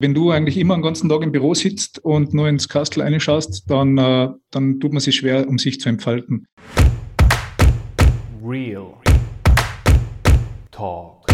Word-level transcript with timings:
Wenn 0.00 0.14
du 0.14 0.30
eigentlich 0.30 0.56
immer 0.56 0.76
den 0.76 0.82
ganzen 0.82 1.08
Tag 1.08 1.22
im 1.22 1.32
Büro 1.32 1.54
sitzt 1.54 1.98
und 2.04 2.32
nur 2.32 2.48
ins 2.48 2.68
Kastel 2.68 3.02
reinschaust, 3.02 3.68
dann, 3.68 3.98
äh, 3.98 4.28
dann 4.52 4.78
tut 4.78 4.92
man 4.92 5.00
sich 5.00 5.16
schwer, 5.16 5.48
um 5.48 5.58
sich 5.58 5.80
zu 5.80 5.88
entfalten. 5.88 6.46
Real 8.40 8.92
Talk. 10.70 11.26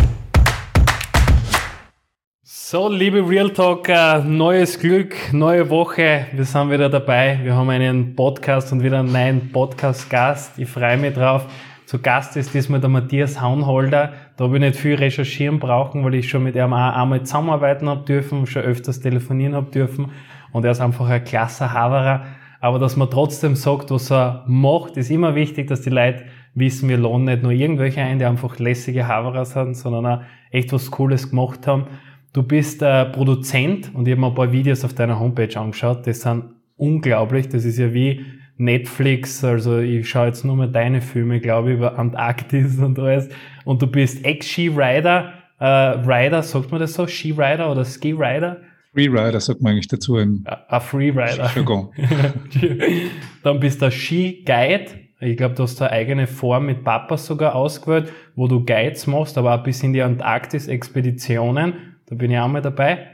So, 2.42 2.88
liebe 2.88 3.28
Real 3.28 3.50
Talker, 3.50 4.24
neues 4.24 4.78
Glück, 4.80 5.14
neue 5.34 5.68
Woche. 5.68 6.28
Wir 6.32 6.46
sind 6.46 6.70
wieder 6.70 6.88
dabei. 6.88 7.40
Wir 7.42 7.54
haben 7.54 7.68
einen 7.68 8.16
Podcast 8.16 8.72
und 8.72 8.82
wieder 8.82 9.00
einen 9.00 9.12
neuen 9.12 9.52
Podcast-Gast. 9.52 10.58
Ich 10.58 10.70
freue 10.70 10.96
mich 10.96 11.12
drauf. 11.12 11.44
Zu 11.86 11.98
Gast 11.98 12.36
ist 12.36 12.54
diesmal 12.54 12.80
der 12.80 12.88
Matthias 12.88 13.40
Haunholder. 13.40 14.12
Da 14.36 14.44
habe 14.44 14.56
ich 14.56 14.60
nicht 14.60 14.76
viel 14.76 14.94
recherchieren 14.94 15.58
brauchen, 15.58 16.02
weil 16.04 16.14
ich 16.14 16.28
schon 16.28 16.42
mit 16.42 16.56
ihm 16.56 16.72
auch 16.72 16.96
einmal 16.96 17.22
zusammenarbeiten 17.24 17.88
habe 17.88 18.04
dürfen, 18.04 18.46
schon 18.46 18.62
öfters 18.62 19.00
telefonieren 19.00 19.54
habe 19.54 19.70
dürfen. 19.70 20.10
Und 20.52 20.64
er 20.64 20.70
ist 20.70 20.80
einfach 20.80 21.08
ein 21.08 21.24
klasse 21.24 21.72
Haverer. 21.72 22.24
Aber 22.60 22.78
dass 22.78 22.96
man 22.96 23.10
trotzdem 23.10 23.54
sagt, 23.56 23.90
was 23.90 24.10
er 24.10 24.44
macht, 24.46 24.96
ist 24.96 25.10
immer 25.10 25.34
wichtig, 25.34 25.68
dass 25.68 25.82
die 25.82 25.90
Leute 25.90 26.24
wissen, 26.54 26.88
wir 26.88 26.96
lohnen 26.96 27.26
nicht 27.26 27.42
nur 27.42 27.52
irgendwelche 27.52 28.00
ein, 28.00 28.18
die 28.18 28.24
einfach 28.24 28.58
lässige 28.58 29.06
Haverer 29.06 29.44
sind, 29.44 29.76
sondern 29.76 30.06
auch 30.06 30.22
echt 30.50 30.72
was 30.72 30.90
Cooles 30.90 31.28
gemacht 31.28 31.66
haben. 31.66 31.86
Du 32.32 32.42
bist 32.42 32.82
äh, 32.82 33.04
Produzent 33.04 33.94
und 33.94 34.08
ich 34.08 34.12
habe 34.12 34.22
mir 34.22 34.28
ein 34.28 34.34
paar 34.34 34.52
Videos 34.52 34.84
auf 34.84 34.94
deiner 34.94 35.20
Homepage 35.20 35.54
angeschaut. 35.60 36.06
Das 36.06 36.22
sind 36.22 36.44
unglaublich. 36.76 37.48
Das 37.48 37.64
ist 37.64 37.78
ja 37.78 37.92
wie 37.92 38.24
Netflix, 38.56 39.42
also 39.42 39.78
ich 39.78 40.08
schaue 40.08 40.26
jetzt 40.26 40.44
nur 40.44 40.56
mal 40.56 40.70
deine 40.70 41.00
Filme, 41.00 41.40
glaube 41.40 41.70
ich, 41.70 41.76
über 41.76 41.98
Antarktis 41.98 42.78
und 42.78 42.98
alles. 42.98 43.28
Und 43.64 43.82
du 43.82 43.86
bist 43.86 44.24
Ex-Ski-Rider, 44.24 45.32
äh, 45.58 45.66
Rider, 45.66 46.42
sagt 46.42 46.70
man 46.70 46.80
das 46.80 46.94
so? 46.94 47.06
Ski-Rider 47.06 47.70
oder 47.70 47.84
Ski-Rider? 47.84 48.58
Freerider 48.94 49.40
sagt 49.40 49.60
man 49.60 49.72
eigentlich 49.72 49.88
dazu 49.88 50.18
im 50.18 50.44
Ein 50.68 50.80
Freerider. 50.80 51.50
Dann 53.42 53.60
bist 53.60 53.82
du 53.82 53.90
Ski-Guide. 53.90 54.86
Ich 55.20 55.36
glaube, 55.36 55.54
du 55.54 55.64
hast 55.64 55.80
eine 55.82 55.90
eigene 55.90 56.26
Form 56.26 56.66
mit 56.66 56.84
Papa 56.84 57.16
sogar 57.16 57.54
ausgewählt, 57.54 58.12
wo 58.36 58.46
du 58.46 58.64
Guides 58.64 59.06
machst, 59.06 59.36
aber 59.36 59.54
auch 59.54 59.62
bis 59.62 59.82
in 59.82 59.92
die 59.92 60.02
Antarktis-Expeditionen. 60.02 61.72
Da 62.06 62.14
bin 62.14 62.30
ich 62.30 62.38
auch 62.38 62.48
mal 62.48 62.62
dabei. 62.62 63.08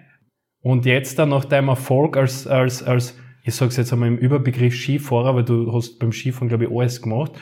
Und 0.62 0.84
jetzt 0.84 1.18
dann 1.18 1.30
nach 1.30 1.46
deinem 1.46 1.68
Erfolg 1.68 2.16
als, 2.16 2.46
als, 2.46 2.82
als 2.82 3.16
ich 3.42 3.54
sage 3.54 3.70
es 3.70 3.76
jetzt 3.76 3.92
einmal 3.92 4.08
im 4.08 4.18
Überbegriff 4.18 4.74
Skifahrer, 4.74 5.34
weil 5.34 5.44
du 5.44 5.72
hast 5.72 5.98
beim 5.98 6.12
Skifahren, 6.12 6.48
glaube 6.48 6.64
ich, 6.64 6.70
alles 6.70 7.00
gemacht, 7.00 7.32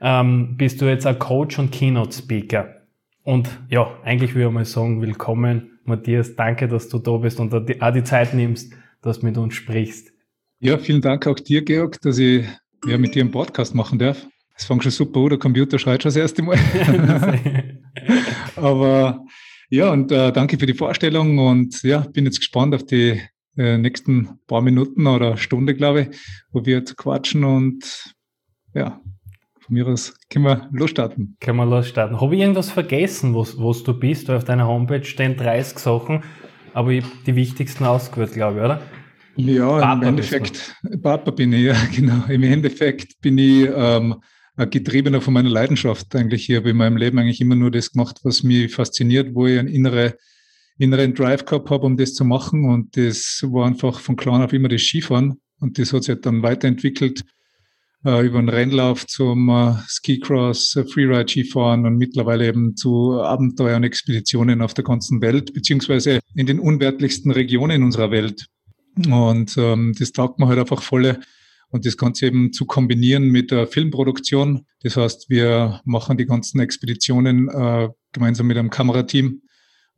ähm, 0.00 0.56
bist 0.56 0.80
du 0.80 0.86
jetzt 0.86 1.06
ein 1.06 1.18
Coach 1.18 1.58
und 1.58 1.72
Keynote-Speaker. 1.72 2.82
Und 3.22 3.48
ja, 3.70 3.90
eigentlich 4.04 4.34
würde 4.34 4.48
ich 4.48 4.54
mal 4.54 4.64
sagen, 4.64 5.02
willkommen, 5.02 5.78
Matthias, 5.84 6.36
danke, 6.36 6.68
dass 6.68 6.88
du 6.88 6.98
da 6.98 7.16
bist 7.16 7.40
und 7.40 7.52
auch 7.54 7.92
die 7.92 8.04
Zeit 8.04 8.34
nimmst, 8.34 8.72
dass 9.02 9.20
du 9.20 9.26
mit 9.26 9.38
uns 9.38 9.54
sprichst. 9.54 10.12
Ja, 10.60 10.78
vielen 10.78 11.00
Dank 11.00 11.26
auch 11.26 11.38
dir, 11.38 11.62
Georg, 11.62 12.00
dass 12.02 12.18
ich 12.18 12.44
ja, 12.86 12.98
mit 12.98 13.14
dir 13.14 13.22
einen 13.22 13.30
Podcast 13.30 13.74
machen 13.74 13.98
darf. 13.98 14.26
Es 14.56 14.64
fängt 14.64 14.82
schon 14.82 14.92
super 14.92 15.20
an, 15.20 15.28
der 15.30 15.38
Computer 15.38 15.78
schreit 15.78 16.02
schon 16.02 16.10
das 16.10 16.16
erste 16.16 16.42
Mal. 16.42 16.58
Aber 18.56 19.24
ja, 19.68 19.90
und 19.90 20.12
äh, 20.12 20.32
danke 20.32 20.58
für 20.58 20.66
die 20.66 20.74
Vorstellung 20.74 21.38
und 21.38 21.82
ja, 21.82 22.00
bin 22.00 22.24
jetzt 22.24 22.38
gespannt 22.38 22.74
auf 22.74 22.84
die 22.84 23.20
äh, 23.56 23.78
nächsten 23.78 24.38
paar 24.46 24.62
Minuten 24.62 25.06
oder 25.06 25.36
Stunde, 25.36 25.74
glaube 25.74 26.02
ich, 26.02 26.18
wo 26.52 26.64
wir 26.64 26.78
jetzt 26.78 26.96
quatschen 26.96 27.44
und 27.44 28.14
ja, 28.74 29.00
von 29.60 29.74
mir 29.74 29.86
aus 29.86 30.14
können 30.30 30.44
wir 30.44 30.68
losstarten. 30.72 31.36
Können 31.40 31.58
wir 31.58 31.66
losstarten. 31.66 32.20
Habe 32.20 32.34
ich 32.34 32.40
irgendwas 32.40 32.70
vergessen, 32.70 33.34
wo 33.34 33.72
du 33.72 33.98
bist? 33.98 34.28
Weil 34.28 34.36
auf 34.36 34.44
deiner 34.44 34.68
Homepage 34.68 35.04
stehen 35.04 35.36
30 35.36 35.78
Sachen, 35.78 36.22
aber 36.72 36.90
ich 36.90 37.04
habe 37.04 37.12
die 37.26 37.34
wichtigsten 37.34 37.84
ausgewählt, 37.84 38.32
glaube 38.32 38.58
ich, 38.58 38.64
oder? 38.64 38.82
Ja, 39.36 39.78
Papa 39.78 39.92
im 39.92 40.02
Endeffekt, 40.02 40.74
Papa 41.02 41.30
bin 41.30 41.52
ich, 41.52 41.64
ja, 41.66 41.76
genau. 41.94 42.24
Im 42.28 42.42
Endeffekt 42.42 43.20
bin 43.20 43.38
ich 43.38 43.68
ähm, 43.74 44.16
ein 44.56 44.70
Getriebener 44.70 45.20
von 45.20 45.34
meiner 45.34 45.50
Leidenschaft 45.50 46.14
eigentlich. 46.16 46.48
Ich 46.48 46.56
habe 46.56 46.70
in 46.70 46.76
meinem 46.76 46.96
Leben 46.96 47.18
eigentlich 47.18 47.40
immer 47.40 47.56
nur 47.56 47.70
das 47.70 47.92
gemacht, 47.92 48.20
was 48.22 48.42
mich 48.42 48.74
fasziniert, 48.74 49.34
wo 49.34 49.46
ich 49.46 49.58
eine 49.58 49.70
innere 49.70 50.16
inneren 50.78 51.14
Drive 51.14 51.44
gehabt 51.44 51.70
habe, 51.70 51.86
um 51.86 51.96
das 51.96 52.14
zu 52.14 52.24
machen. 52.24 52.68
Und 52.68 52.96
das 52.96 53.44
war 53.46 53.66
einfach 53.66 54.00
von 54.00 54.16
klein 54.16 54.42
auf 54.42 54.52
immer 54.52 54.68
das 54.68 54.82
Skifahren. 54.82 55.40
Und 55.60 55.78
das 55.78 55.92
hat 55.92 56.04
sich 56.04 56.20
dann 56.20 56.42
weiterentwickelt 56.42 57.24
äh, 58.04 58.26
über 58.26 58.38
einen 58.38 58.48
Rennlauf 58.48 59.06
zum 59.06 59.48
äh, 59.48 59.74
Skicross, 59.88 60.76
äh, 60.76 60.84
Freeride 60.84 61.28
Skifahren 61.28 61.86
und 61.86 61.96
mittlerweile 61.96 62.46
eben 62.46 62.76
zu 62.76 63.20
Abenteuer 63.20 63.76
und 63.76 63.84
Expeditionen 63.84 64.60
auf 64.60 64.74
der 64.74 64.84
ganzen 64.84 65.20
Welt, 65.22 65.54
beziehungsweise 65.54 66.20
in 66.34 66.46
den 66.46 66.60
unwertlichsten 66.60 67.30
Regionen 67.30 67.82
unserer 67.82 68.10
Welt. 68.10 68.46
Und 69.08 69.56
ähm, 69.58 69.94
das 69.98 70.12
taugt 70.12 70.38
mir 70.38 70.46
halt 70.48 70.58
einfach 70.58 70.82
volle. 70.82 71.20
Und 71.68 71.84
das 71.84 71.96
Ganze 71.96 72.26
eben 72.26 72.52
zu 72.52 72.64
kombinieren 72.64 73.28
mit 73.28 73.50
der 73.50 73.66
Filmproduktion. 73.66 74.66
Das 74.82 74.96
heißt, 74.96 75.28
wir 75.28 75.80
machen 75.84 76.16
die 76.16 76.24
ganzen 76.24 76.60
Expeditionen 76.60 77.48
äh, 77.48 77.88
gemeinsam 78.12 78.46
mit 78.46 78.56
einem 78.56 78.70
Kamerateam 78.70 79.42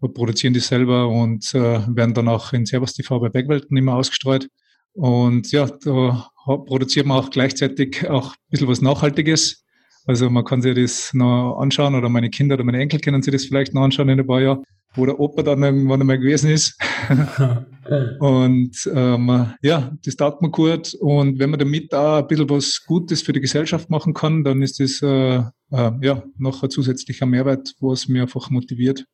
wir 0.00 0.08
produzieren 0.08 0.54
die 0.54 0.60
selber 0.60 1.08
und 1.08 1.54
äh, 1.54 1.80
werden 1.88 2.14
dann 2.14 2.28
auch 2.28 2.52
in 2.52 2.66
Servus 2.66 2.94
TV 2.94 3.18
bei 3.20 3.28
Bergwelten 3.28 3.76
immer 3.76 3.94
ausgestreut. 3.94 4.48
Und 4.92 5.50
ja, 5.52 5.66
da 5.66 6.28
produziert 6.44 7.06
man 7.06 7.18
auch 7.18 7.30
gleichzeitig 7.30 8.08
auch 8.08 8.32
ein 8.32 8.50
bisschen 8.50 8.68
was 8.68 8.80
Nachhaltiges. 8.80 9.64
Also 10.06 10.30
man 10.30 10.44
kann 10.44 10.62
sich 10.62 10.74
das 10.74 11.12
noch 11.12 11.58
anschauen 11.60 11.94
oder 11.94 12.08
meine 12.08 12.30
Kinder 12.30 12.54
oder 12.54 12.64
meine 12.64 12.80
Enkel 12.80 13.00
können 13.00 13.22
sich 13.22 13.32
das 13.32 13.44
vielleicht 13.44 13.74
noch 13.74 13.82
anschauen 13.82 14.08
in 14.08 14.18
ein 14.18 14.26
paar 14.26 14.40
Jahren, 14.40 14.64
wo 14.94 15.04
der 15.04 15.20
Opa 15.20 15.42
dann 15.42 15.62
irgendwann 15.62 16.00
einmal 16.00 16.18
gewesen 16.18 16.50
ist. 16.50 16.78
und 18.20 18.90
ähm, 18.94 19.52
ja, 19.60 19.92
das 20.04 20.16
taugt 20.16 20.40
mir 20.40 20.50
gut. 20.50 20.94
Und 20.94 21.38
wenn 21.38 21.50
man 21.50 21.58
damit 21.58 21.92
auch 21.92 22.18
ein 22.18 22.26
bisschen 22.26 22.48
was 22.48 22.82
Gutes 22.86 23.20
für 23.20 23.32
die 23.32 23.40
Gesellschaft 23.40 23.90
machen 23.90 24.14
kann, 24.14 24.44
dann 24.44 24.62
ist 24.62 24.80
das 24.80 25.02
äh, 25.02 25.42
äh, 25.70 25.92
ja 26.00 26.22
noch 26.38 26.62
ein 26.62 26.70
zusätzlicher 26.70 27.26
Mehrwert, 27.26 27.74
was 27.80 28.08
mir 28.08 28.22
einfach 28.22 28.48
motiviert. 28.48 29.04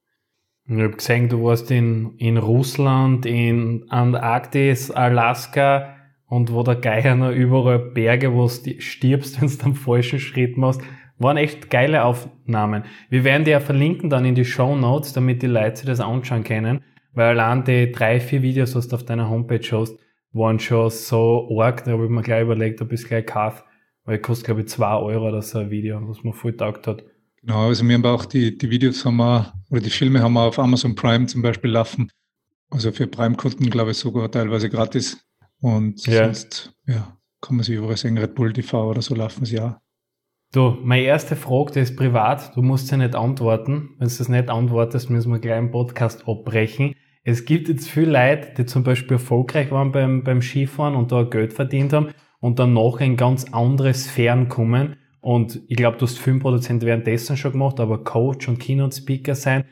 Ich 0.67 0.79
habe 0.79 0.97
gesehen, 0.97 1.29
du 1.29 1.45
warst 1.45 1.71
in, 1.71 2.17
in 2.17 2.39
Russland, 2.39 3.27
in 3.27 3.85
Antarktis, 3.91 4.91
Alaska 4.91 5.95
und 6.27 6.53
wo 6.53 6.63
der 6.63 6.77
Geier 6.77 7.15
noch 7.17 7.33
überall 7.33 7.79
Berge, 7.79 8.33
wo 8.33 8.47
du 8.47 8.81
stirbst, 8.81 9.39
wenn 9.41 9.49
du 9.49 9.57
den 9.57 9.75
falschen 9.75 10.19
Schritt 10.19 10.57
machst. 10.57 10.81
Waren 11.19 11.37
echt 11.37 11.71
geile 11.71 12.05
Aufnahmen. 12.05 12.85
Wir 13.11 13.25
werden 13.25 13.45
die 13.45 13.51
ja 13.51 13.61
verlinken 13.61 14.09
dann 14.09 14.25
in 14.25 14.35
die 14.35 14.47
Show 14.47 14.75
Notes, 14.75 15.13
damit 15.13 15.43
die 15.43 15.49
Leute 15.49 15.77
sich 15.77 15.87
das 15.87 16.01
anschauen 16.01 16.45
können, 16.45 16.83
weil 17.13 17.39
allein 17.39 17.63
die 17.65 17.93
drei, 17.93 18.19
vier 18.19 18.43
Videos, 18.43 18.75
was 18.75 18.89
du 18.89 18.97
auf 18.97 19.05
deiner 19.05 19.29
Homepage 19.29 19.69
hast, 19.71 19.99
waren 20.33 20.59
schon 20.59 20.91
so 20.91 21.49
arg, 21.61 21.85
da 21.85 21.93
habe 21.93 22.05
ich 22.05 22.11
mir 22.11 22.23
gleich 22.23 22.43
überlegt, 22.43 22.81
ob 22.81 22.91
ich 22.91 23.03
es 23.03 23.07
gleich 23.07 23.27
kaufe, 23.27 23.63
weil 24.05 24.19
kostet 24.19 24.47
glaube 24.47 24.63
ich 24.63 24.69
zwei 24.69 24.97
Euro 24.97 25.29
oder 25.29 25.43
so 25.43 25.59
ein 25.59 25.71
Video, 25.71 26.01
was 26.09 26.25
mir 26.25 26.33
voll 26.33 26.57
taugt 26.57 26.87
hat. 26.87 27.05
Genau, 27.43 27.69
also 27.69 27.87
wir 27.87 27.95
haben 27.95 28.07
auch 28.07 28.25
die, 28.25 28.57
die 28.57 28.71
Videos 28.71 29.05
haben 29.05 29.19
wir, 29.19 29.53
oder 29.75 29.83
die 29.83 29.91
Filme 29.91 30.23
haben 30.23 30.35
wir 30.35 30.43
auf 30.43 30.61
Amazon 30.61 30.95
Prime 30.95 31.27
zum 31.27 31.43
Beispiel 31.43 31.73
laufen. 31.73 32.09
Also 32.71 32.93
für 32.93 33.09
Prime-Kunden, 33.09 33.71
glaube 33.71 33.91
ich, 33.91 33.97
sogar 33.97 34.31
teilweise 34.31 34.71
gratis. 34.71 35.27
Und 35.61 36.07
ja. 36.07 36.27
sonst, 36.27 36.73
ja, 36.87 37.19
kann 37.41 37.57
man 37.57 37.65
sich 37.65 37.75
überall 37.75 37.97
sehen, 37.97 38.17
Red 38.17 38.37
Bull 38.37 38.53
TV 38.53 38.89
oder 38.89 39.03
so 39.03 39.17
laufen 39.17 39.45
sie 39.45 39.59
auch. 39.59 39.75
Du, 40.53 40.79
meine 40.85 41.03
erste 41.03 41.35
Frage, 41.35 41.73
die 41.73 41.81
ist 41.81 41.97
privat, 41.97 42.55
du 42.55 42.63
musst 42.63 42.87
sie 42.87 42.97
nicht 42.97 43.17
antworten. 43.17 43.97
Wenn 43.99 44.07
du 44.07 44.15
das 44.17 44.29
nicht 44.29 44.49
antwortest, 44.49 45.11
müssen 45.11 45.33
wir 45.33 45.41
gleich 45.41 45.57
einen 45.57 45.73
Podcast 45.73 46.29
abbrechen. 46.29 46.95
Es 47.25 47.45
gibt 47.45 47.69
jetzt 47.69 47.89
viele 47.89 48.13
Leute, 48.13 48.55
die 48.57 48.67
zum 48.67 48.85
Beispiel 48.85 49.15
erfolgreich 49.15 49.73
waren 49.73 49.91
beim, 49.91 50.23
beim 50.23 50.41
Skifahren 50.41 50.95
und 50.95 51.11
da 51.11 51.25
Geld 51.25 51.53
verdient 51.53 51.93
haben 51.93 52.11
und 52.39 52.61
dann 52.61 52.75
noch 52.75 53.01
in 53.01 53.17
ganz 53.17 53.47
andere 53.51 53.93
Sphären 53.93 54.49
kommen 54.49 54.95
und 55.25 55.63
ich 55.69 55.79
glaube, 55.79 55.97
du 55.97 56.05
hast 56.05 56.19
Filmproduzent 56.19 56.83
währenddessen 56.83 57.39
schon 57.39 57.53
gemacht, 57.53 57.81
aber 57.81 58.05
Coach 58.05 58.47
und 58.47 58.59
Keynote-Speaker 58.59 59.35
sein. 59.35 59.65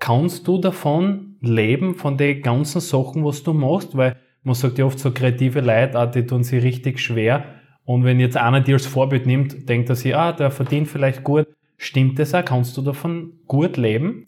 Kannst 0.00 0.48
du 0.48 0.58
davon 0.58 1.36
leben, 1.40 1.94
von 1.94 2.18
den 2.18 2.42
ganzen 2.42 2.80
Sachen, 2.80 3.24
was 3.24 3.44
du 3.44 3.52
machst? 3.52 3.96
Weil 3.96 4.16
man 4.42 4.56
sagt 4.56 4.78
ja 4.78 4.84
oft 4.84 4.98
so 4.98 5.12
kreative 5.12 5.60
Leute, 5.60 5.96
ah, 5.96 6.06
die 6.06 6.26
tun 6.26 6.42
sich 6.42 6.60
richtig 6.60 6.98
schwer. 6.98 7.44
Und 7.84 8.02
wenn 8.02 8.18
jetzt 8.18 8.36
einer 8.36 8.60
dir 8.60 8.74
als 8.74 8.86
Vorbild 8.86 9.26
nimmt, 9.26 9.68
denkt 9.68 9.90
er 9.90 9.94
sich, 9.94 10.16
ah, 10.16 10.32
der 10.32 10.50
verdient 10.50 10.88
vielleicht 10.88 11.22
gut. 11.22 11.46
Stimmt 11.76 12.18
das 12.18 12.34
auch? 12.34 12.44
Kannst 12.44 12.76
du 12.76 12.82
davon 12.82 13.34
gut 13.46 13.76
leben? 13.76 14.26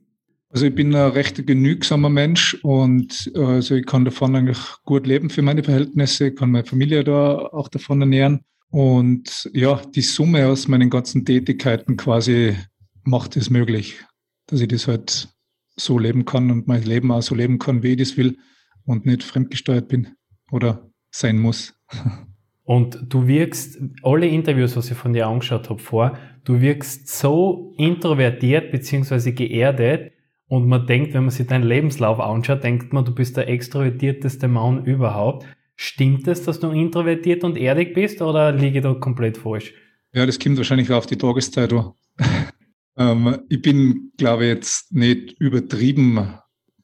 Also 0.51 0.67
ich 0.67 0.75
bin 0.77 0.95
ein 0.95 1.11
recht 1.11 1.45
genügsamer 1.45 2.09
Mensch 2.09 2.55
und 2.63 3.33
äh, 3.35 3.41
also 3.41 3.75
ich 3.75 3.85
kann 3.85 4.05
davon 4.05 4.37
eigentlich 4.37 4.61
gut 4.85 5.09
leben 5.09 5.29
für 5.29 5.43
meine 5.43 5.65
Verhältnisse, 5.65 6.29
ich 6.29 6.37
kann 6.37 6.53
meine 6.53 6.65
Familie 6.65 7.03
da 7.03 7.37
auch 7.37 7.67
davon 7.67 8.01
ernähren. 8.01 8.45
Und 8.71 9.51
ja, 9.55 9.81
die 9.95 10.03
Summe 10.03 10.47
aus 10.47 10.69
meinen 10.69 10.91
ganzen 10.91 11.25
Tätigkeiten 11.25 11.97
quasi 11.97 12.57
macht 13.05 13.37
es 13.37 13.51
möglich, 13.51 14.05
dass 14.47 14.61
ich 14.61 14.69
das 14.69 14.89
halt 14.89 15.29
so 15.77 15.99
leben 15.99 16.25
kann 16.25 16.51
und 16.51 16.67
mein 16.69 16.83
Leben 16.83 17.11
auch 17.11 17.23
so 17.23 17.35
leben 17.35 17.59
kann, 17.59 17.83
wie 17.83 17.93
ich 17.93 17.99
das 17.99 18.17
will 18.17 18.37
und 18.85 19.07
nicht 19.07 19.23
fremdgesteuert 19.23 19.89
bin 19.89 20.09
oder 20.51 20.91
sein 21.11 21.39
muss. 21.39 21.75
Und 22.65 23.07
du 23.09 23.27
wirkst, 23.27 23.79
alle 24.03 24.27
Interviews, 24.27 24.77
was 24.77 24.91
ich 24.91 24.97
von 24.99 25.15
dir 25.15 25.27
angeschaut 25.27 25.71
habe 25.71 25.81
vor, 25.81 26.19
du 26.45 26.61
wirkst 26.61 27.09
so 27.09 27.73
introvertiert 27.79 28.71
beziehungsweise 28.73 29.33
geerdet 29.33 30.13
Und 30.49 30.69
man 30.69 30.87
denkt, 30.87 31.15
wenn 31.15 31.23
man 31.23 31.31
sich 31.31 31.47
deinen 31.47 31.65
Lebenslauf 31.65 32.21
anschaut, 32.21 32.63
denkt 32.63 32.93
man, 32.93 33.07
du 33.07 33.15
bist 33.15 33.39
der 33.39 33.49
extrovertierteste 33.49 34.49
Mann 34.49 34.85
überhaupt. 34.85 35.47
Stimmt 35.81 36.27
es, 36.27 36.43
dass 36.43 36.59
du 36.59 36.73
introvertiert 36.73 37.45
und 37.45 37.57
erdig 37.57 37.95
bist 37.95 38.21
oder 38.21 38.51
liege 38.51 38.79
ich 38.79 38.83
da 38.83 38.95
komplett 38.95 39.39
falsch? 39.39 39.73
Ja, 40.13 40.27
das 40.27 40.41
kommt 40.41 40.57
wahrscheinlich 40.57 40.91
auf 40.91 41.07
die 41.07 41.17
Tageszeit 41.17 41.73
an. 41.73 41.93
ähm, 42.97 43.39
ich 43.49 43.63
bin, 43.63 44.11
glaube 44.17 44.45
ich, 44.45 44.49
jetzt 44.55 44.93
nicht 44.93 45.39
übertrieben 45.39 46.35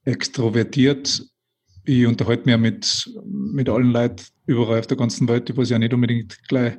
extrovertiert. 0.04 1.26
Ich 1.84 2.06
unterhalte 2.06 2.48
mich 2.48 2.56
mit, 2.56 3.10
mit 3.24 3.68
allen 3.68 3.90
Leuten 3.90 4.26
überall 4.46 4.78
auf 4.78 4.86
der 4.86 4.96
ganzen 4.96 5.26
Welt, 5.26 5.48
die 5.48 5.60
ich 5.60 5.70
ja 5.70 5.78
nicht 5.80 5.92
unbedingt 5.92 6.38
gleich 6.46 6.74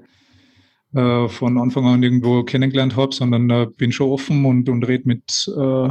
äh, 0.93 1.27
von 1.27 1.57
Anfang 1.57 1.85
an 1.85 2.01
irgendwo 2.01 2.43
kennengelernt 2.43 2.95
habe, 2.95 3.13
sondern 3.13 3.49
äh, 3.49 3.67
bin 3.75 3.91
schon 3.91 4.09
offen 4.09 4.45
und, 4.45 4.69
und 4.69 4.87
rede 4.87 5.03
mit, 5.05 5.51
äh, 5.57 5.89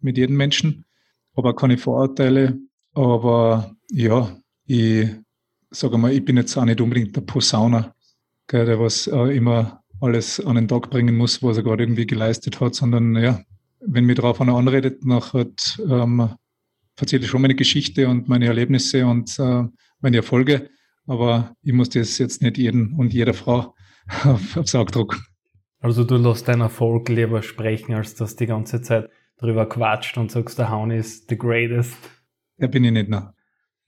mit 0.00 0.18
jedem 0.18 0.36
Menschen. 0.36 0.86
Auch 1.34 1.54
keine 1.54 1.78
Vorurteile. 1.78 2.58
Aber 2.94 3.76
ja, 3.92 4.36
ich 4.66 5.08
sage 5.72 5.98
mal, 5.98 6.12
ich 6.12 6.24
bin 6.24 6.36
jetzt 6.36 6.56
auch 6.56 6.64
nicht 6.64 6.80
unbedingt 6.80 7.16
der 7.16 7.22
Posauner, 7.22 7.94
gell, 8.46 8.66
der 8.66 8.78
was 8.78 9.06
äh, 9.06 9.36
immer 9.36 9.82
alles 10.00 10.40
an 10.40 10.56
den 10.56 10.68
Tag 10.68 10.90
bringen 10.90 11.16
muss, 11.16 11.42
was 11.42 11.56
er 11.56 11.62
gerade 11.62 11.84
irgendwie 11.84 12.06
geleistet 12.06 12.60
hat, 12.60 12.74
sondern 12.74 13.16
ja, 13.16 13.40
wenn 13.80 14.04
mir 14.04 14.14
darauf 14.14 14.40
einer 14.40 14.56
anredet, 14.56 15.04
nachher 15.04 15.46
ähm, 15.88 16.30
erzähle 16.98 17.24
ich 17.24 17.30
schon 17.30 17.42
meine 17.42 17.54
Geschichte 17.54 18.08
und 18.08 18.28
meine 18.28 18.46
Erlebnisse 18.46 19.06
und 19.06 19.38
äh, 19.38 19.64
meine 20.00 20.16
Erfolge. 20.18 20.70
Aber 21.06 21.54
ich 21.62 21.72
muss 21.72 21.88
das 21.88 22.18
jetzt 22.18 22.42
nicht 22.42 22.58
jeden 22.58 22.94
und 22.94 23.12
jeder 23.12 23.34
Frau 23.34 23.74
auf, 24.24 24.56
aufs 24.56 24.74
Auge 24.74 24.92
drucken. 24.92 25.20
Also 25.80 26.04
du 26.04 26.16
lässt 26.16 26.46
deinen 26.46 26.60
Erfolg 26.60 27.08
lieber 27.08 27.42
sprechen, 27.42 27.94
als 27.94 28.14
dass 28.14 28.36
die 28.36 28.46
ganze 28.46 28.82
Zeit 28.82 29.10
drüber 29.38 29.68
quatscht 29.68 30.16
und 30.16 30.30
sagst, 30.30 30.58
der 30.58 30.70
Haun 30.70 30.92
ist 30.92 31.28
the 31.28 31.36
greatest. 31.36 31.96
Ja, 32.58 32.68
bin 32.68 32.84
ich 32.84 32.92
nicht, 32.92 33.08
ne? 33.08 33.34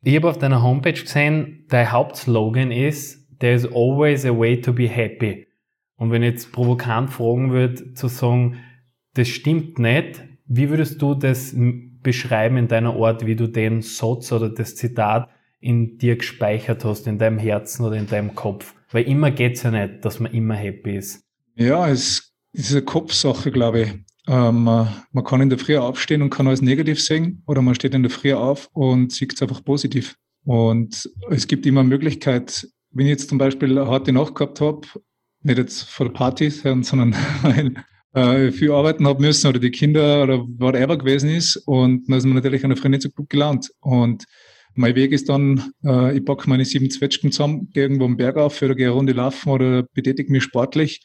Ich 0.06 0.16
habe 0.16 0.28
auf 0.28 0.36
deiner 0.36 0.62
Homepage 0.62 0.92
gesehen, 0.92 1.64
dein 1.70 1.90
Hauptslogan 1.90 2.70
ist, 2.70 3.26
there 3.38 3.54
is 3.54 3.64
always 3.64 4.26
a 4.26 4.38
way 4.38 4.60
to 4.60 4.74
be 4.74 4.86
happy. 4.86 5.46
Und 5.96 6.10
wenn 6.10 6.22
ich 6.22 6.32
jetzt 6.32 6.52
provokant 6.52 7.10
fragen 7.10 7.52
würde, 7.52 7.94
zu 7.94 8.08
sagen, 8.08 8.58
das 9.14 9.28
stimmt 9.28 9.78
nicht, 9.78 10.22
wie 10.44 10.68
würdest 10.68 11.00
du 11.00 11.14
das 11.14 11.56
beschreiben 12.02 12.58
in 12.58 12.68
deiner 12.68 12.94
Art, 12.96 13.24
wie 13.24 13.34
du 13.34 13.46
den 13.46 13.80
Satz 13.80 14.30
oder 14.30 14.50
das 14.50 14.76
Zitat 14.76 15.30
in 15.60 15.96
dir 15.96 16.16
gespeichert 16.16 16.84
hast, 16.84 17.06
in 17.06 17.18
deinem 17.18 17.38
Herzen 17.38 17.86
oder 17.86 17.96
in 17.96 18.06
deinem 18.06 18.34
Kopf? 18.34 18.74
Weil 18.90 19.04
immer 19.04 19.30
geht's 19.30 19.62
ja 19.62 19.70
nicht, 19.70 20.04
dass 20.04 20.20
man 20.20 20.32
immer 20.32 20.54
happy 20.54 20.96
ist. 20.96 21.24
Ja, 21.54 21.88
es 21.88 22.34
ist 22.52 22.72
eine 22.72 22.82
Kopfsache, 22.82 23.50
glaube 23.50 23.80
ich. 23.80 24.03
Ähm, 24.26 24.64
man 24.64 25.24
kann 25.24 25.40
in 25.40 25.50
der 25.50 25.58
Früh 25.58 25.76
aufstehen 25.76 26.22
und 26.22 26.30
kann 26.30 26.46
alles 26.46 26.62
negativ 26.62 27.00
sehen 27.00 27.42
oder 27.46 27.62
man 27.62 27.74
steht 27.74 27.94
in 27.94 28.02
der 28.02 28.10
Früh 28.10 28.32
auf 28.32 28.68
und 28.72 29.12
sieht 29.12 29.34
es 29.34 29.42
einfach 29.42 29.62
positiv. 29.62 30.16
Und 30.44 31.10
es 31.30 31.46
gibt 31.46 31.66
immer 31.66 31.84
Möglichkeit, 31.84 32.66
wenn 32.90 33.06
ich 33.06 33.10
jetzt 33.10 33.28
zum 33.28 33.38
Beispiel 33.38 33.78
eine 33.78 33.88
harte 33.88 34.12
Nacht 34.12 34.34
gehabt 34.34 34.60
habe, 34.60 34.86
nicht 35.42 35.58
jetzt 35.58 35.82
vor 35.82 36.06
der 36.06 36.12
Party, 36.14 36.50
sondern 36.50 37.14
weil 37.42 37.74
äh, 38.14 38.52
viel 38.52 38.70
arbeiten 38.70 39.06
habe 39.06 39.20
müssen 39.20 39.48
oder 39.48 39.58
die 39.58 39.70
Kinder 39.70 40.22
oder 40.22 40.38
whatever 40.58 40.96
gewesen 40.96 41.30
ist 41.30 41.56
und 41.56 42.08
dann 42.08 42.18
ist 42.18 42.24
man 42.24 42.34
natürlich 42.34 42.64
an 42.64 42.70
der 42.70 42.76
Früh 42.76 42.88
nicht 42.88 43.02
so 43.02 43.10
gut 43.10 43.28
gelaunt. 43.28 43.70
Und 43.80 44.24
mein 44.74 44.94
Weg 44.94 45.12
ist 45.12 45.28
dann, 45.28 45.72
äh, 45.84 46.16
ich 46.16 46.24
packe 46.24 46.48
meine 46.48 46.64
sieben 46.64 46.90
Zwetschgen 46.90 47.30
zusammen, 47.32 47.70
gehe 47.72 47.82
irgendwo 47.82 48.04
am 48.04 48.16
Berg 48.16 48.36
auf 48.36 48.60
oder 48.62 48.74
gehe 48.74 48.86
eine 48.86 48.94
Runde 48.94 49.12
laufen 49.12 49.50
oder 49.50 49.82
betätige 49.94 50.32
mich 50.32 50.44
sportlich 50.44 51.00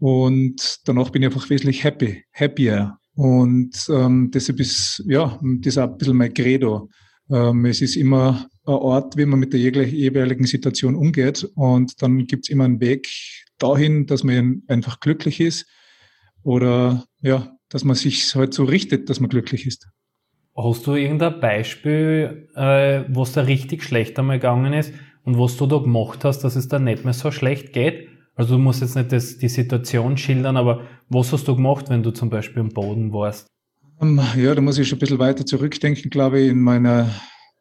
und 0.00 0.78
danach 0.86 1.10
bin 1.10 1.22
ich 1.22 1.26
einfach 1.26 1.48
wesentlich 1.50 1.84
happy, 1.84 2.24
happier. 2.32 2.96
Und 3.14 3.86
ähm, 3.90 4.30
deshalb 4.32 4.58
ist, 4.58 5.04
ja, 5.06 5.38
das 5.42 5.74
ist 5.74 5.78
auch 5.78 5.90
ein 5.90 5.98
bisschen 5.98 6.16
mein 6.16 6.32
Credo. 6.32 6.88
Ähm, 7.30 7.66
es 7.66 7.82
ist 7.82 7.96
immer 7.96 8.46
ein 8.64 8.74
Ort, 8.74 9.18
wie 9.18 9.26
man 9.26 9.38
mit 9.38 9.52
der 9.52 9.60
jeweiligen 9.60 10.46
Situation 10.46 10.94
umgeht. 10.94 11.46
Und 11.54 12.00
dann 12.02 12.26
gibt 12.26 12.46
es 12.46 12.48
immer 12.50 12.64
einen 12.64 12.80
Weg 12.80 13.08
dahin, 13.58 14.06
dass 14.06 14.24
man 14.24 14.62
einfach 14.68 15.00
glücklich 15.00 15.38
ist. 15.38 15.66
Oder 16.42 17.04
ja, 17.20 17.52
dass 17.68 17.84
man 17.84 17.94
sich 17.94 18.34
halt 18.34 18.54
so 18.54 18.64
richtet, 18.64 19.10
dass 19.10 19.20
man 19.20 19.28
glücklich 19.28 19.66
ist. 19.66 19.86
Hast 20.56 20.86
du 20.86 20.94
irgendein 20.94 21.40
Beispiel, 21.40 22.48
äh, 22.54 23.04
was 23.08 23.32
da 23.32 23.42
richtig 23.42 23.84
schlecht 23.84 24.18
einmal 24.18 24.38
gegangen 24.38 24.72
ist 24.72 24.94
und 25.24 25.38
was 25.38 25.58
du 25.58 25.66
da 25.66 25.76
gemacht 25.76 26.24
hast, 26.24 26.38
dass 26.40 26.56
es 26.56 26.68
da 26.68 26.78
nicht 26.78 27.04
mehr 27.04 27.12
so 27.12 27.30
schlecht 27.30 27.74
geht? 27.74 28.08
Also 28.34 28.56
du 28.56 28.60
musst 28.60 28.80
jetzt 28.80 28.96
nicht 28.96 29.12
das, 29.12 29.38
die 29.38 29.48
Situation 29.48 30.16
schildern, 30.16 30.56
aber 30.56 30.82
was 31.08 31.32
hast 31.32 31.46
du 31.48 31.56
gemacht, 31.56 31.90
wenn 31.90 32.02
du 32.02 32.10
zum 32.10 32.30
Beispiel 32.30 32.60
am 32.60 32.70
Boden 32.70 33.12
warst? 33.12 33.46
Ähm, 34.00 34.20
ja, 34.36 34.54
da 34.54 34.60
muss 34.60 34.78
ich 34.78 34.88
schon 34.88 34.96
ein 34.96 35.00
bisschen 35.00 35.18
weiter 35.18 35.44
zurückdenken, 35.44 36.10
glaube 36.10 36.40
ich, 36.40 36.50
in 36.50 36.62
meiner, 36.62 37.10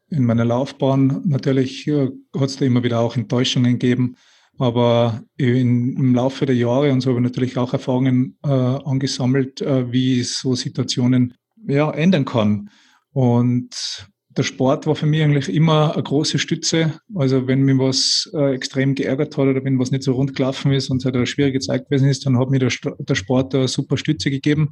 in 0.09 0.25
meiner 0.25 0.45
Laufbahn. 0.45 1.21
Natürlich 1.25 1.87
hat 1.87 2.49
es 2.49 2.57
da 2.57 2.65
immer 2.65 2.83
wieder 2.83 2.99
auch 2.99 3.17
Enttäuschungen 3.17 3.73
gegeben, 3.73 4.15
aber 4.57 5.21
in, 5.37 5.97
im 5.97 6.15
Laufe 6.15 6.45
der 6.45 6.55
Jahre 6.55 6.91
und 6.91 7.01
so 7.01 7.09
habe 7.09 7.19
ich 7.19 7.23
natürlich 7.23 7.57
auch 7.57 7.73
Erfahrungen 7.73 8.37
äh, 8.43 8.49
angesammelt, 8.49 9.61
äh, 9.61 9.91
wie 9.91 10.23
so 10.23 10.55
Situationen 10.55 11.33
ja, 11.67 11.91
ändern 11.91 12.25
kann. 12.25 12.69
Und 13.11 14.07
der 14.39 14.43
Sport 14.43 14.87
war 14.87 14.95
für 14.95 15.05
mich 15.05 15.21
eigentlich 15.21 15.53
immer 15.53 15.93
eine 15.93 16.01
große 16.01 16.39
Stütze. 16.39 16.99
Also 17.13 17.45
wenn 17.45 17.63
mir 17.63 17.77
was 17.77 18.31
äh, 18.33 18.53
extrem 18.55 18.95
geärgert 18.95 19.37
hat 19.37 19.47
oder 19.47 19.65
wenn 19.65 19.77
was 19.77 19.91
nicht 19.91 20.03
so 20.03 20.13
rund 20.13 20.33
gelaufen 20.33 20.71
ist 20.71 20.89
und 20.89 20.97
es 20.97 21.05
halt 21.05 21.17
eine 21.17 21.27
schwierige 21.27 21.59
Zeit 21.59 21.89
gewesen 21.89 22.07
ist, 22.07 22.25
dann 22.25 22.39
hat 22.39 22.49
mir 22.49 22.59
der, 22.59 22.71
der 22.99 23.15
Sport 23.15 23.53
eine 23.53 23.67
super 23.67 23.97
Stütze 23.97 24.31
gegeben. 24.31 24.71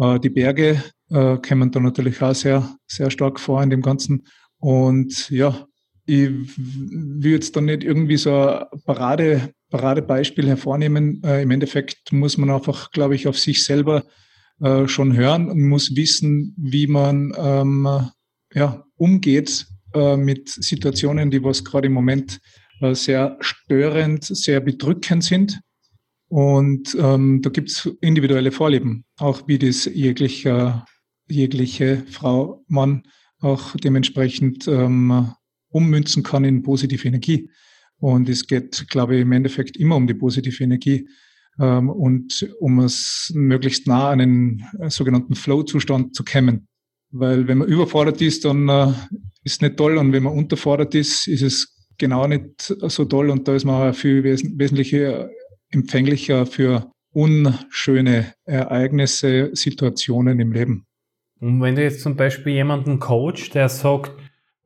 Äh, 0.00 0.20
die 0.20 0.30
Berge 0.30 0.80
äh, 1.10 1.38
kommen 1.38 1.72
da 1.72 1.80
natürlich 1.80 2.22
auch 2.22 2.36
sehr, 2.36 2.76
sehr 2.86 3.10
stark 3.10 3.40
vor 3.40 3.60
in 3.64 3.70
dem 3.70 3.82
Ganzen. 3.82 4.28
Und 4.58 5.28
ja, 5.28 5.66
ich 6.06 6.30
will 6.56 7.32
jetzt 7.32 7.56
da 7.56 7.60
nicht 7.60 7.82
irgendwie 7.82 8.16
so 8.16 8.32
ein 8.32 8.64
Parade, 8.84 9.52
Paradebeispiel 9.70 10.46
hervornehmen. 10.46 11.20
Äh, 11.24 11.42
Im 11.42 11.50
Endeffekt 11.50 12.12
muss 12.12 12.38
man 12.38 12.50
einfach, 12.50 12.92
glaube 12.92 13.16
ich, 13.16 13.26
auf 13.26 13.36
sich 13.36 13.64
selber 13.64 14.04
äh, 14.60 14.86
schon 14.86 15.16
hören 15.16 15.50
und 15.50 15.68
muss 15.68 15.96
wissen, 15.96 16.54
wie 16.56 16.86
man 16.86 17.32
ähm, 17.36 18.08
ja, 18.58 18.84
umgeht 18.96 19.66
äh, 19.94 20.16
mit 20.16 20.48
Situationen, 20.48 21.30
die 21.30 21.42
was 21.42 21.64
gerade 21.64 21.86
im 21.86 21.92
Moment 21.92 22.40
äh, 22.80 22.94
sehr 22.94 23.36
störend, 23.40 24.24
sehr 24.24 24.60
bedrückend 24.60 25.22
sind. 25.22 25.60
Und 26.28 26.96
ähm, 27.00 27.40
da 27.40 27.50
gibt 27.50 27.70
es 27.70 27.88
individuelle 28.00 28.50
Vorlieben, 28.52 29.04
auch 29.16 29.46
wie 29.46 29.58
das 29.58 29.86
jegliche, 29.86 30.84
jegliche 31.28 32.04
Frau, 32.10 32.64
Mann 32.66 33.04
auch 33.40 33.76
dementsprechend 33.76 34.66
ähm, 34.66 35.32
ummünzen 35.70 36.22
kann 36.22 36.44
in 36.44 36.62
positive 36.62 37.06
Energie. 37.06 37.50
Und 37.98 38.28
es 38.28 38.46
geht, 38.46 38.88
glaube 38.88 39.16
ich, 39.16 39.22
im 39.22 39.32
Endeffekt 39.32 39.76
immer 39.76 39.96
um 39.96 40.06
die 40.06 40.14
positive 40.14 40.62
Energie 40.62 41.08
ähm, 41.60 41.88
und 41.88 42.46
um 42.60 42.80
es 42.80 43.32
möglichst 43.34 43.86
nah 43.86 44.10
an 44.10 44.18
den 44.18 44.64
äh, 44.80 44.90
sogenannten 44.90 45.34
Flow-Zustand 45.34 46.14
zu 46.14 46.24
kämmen. 46.24 46.67
Weil 47.10 47.48
wenn 47.48 47.58
man 47.58 47.68
überfordert 47.68 48.20
ist, 48.20 48.44
dann 48.44 48.68
äh, 48.68 48.88
ist 49.42 49.54
es 49.54 49.60
nicht 49.60 49.76
toll 49.76 49.96
und 49.96 50.12
wenn 50.12 50.22
man 50.22 50.34
unterfordert 50.36 50.94
ist, 50.94 51.26
ist 51.26 51.42
es 51.42 51.74
genau 51.96 52.26
nicht 52.26 52.60
so 52.60 53.04
toll 53.04 53.30
und 53.30 53.48
da 53.48 53.54
ist 53.54 53.64
man 53.64 53.92
viel 53.94 54.22
wes 54.22 54.44
wesentlich 54.56 54.94
empfänglicher 55.70 56.46
für 56.46 56.90
unschöne 57.12 58.32
Ereignisse, 58.44 59.50
Situationen 59.52 60.38
im 60.40 60.52
Leben. 60.52 60.86
Und 61.40 61.60
wenn 61.60 61.76
du 61.76 61.82
jetzt 61.82 62.02
zum 62.02 62.16
Beispiel 62.16 62.54
jemanden 62.54 62.98
coach, 62.98 63.50
der 63.50 63.68
sagt, 63.68 64.12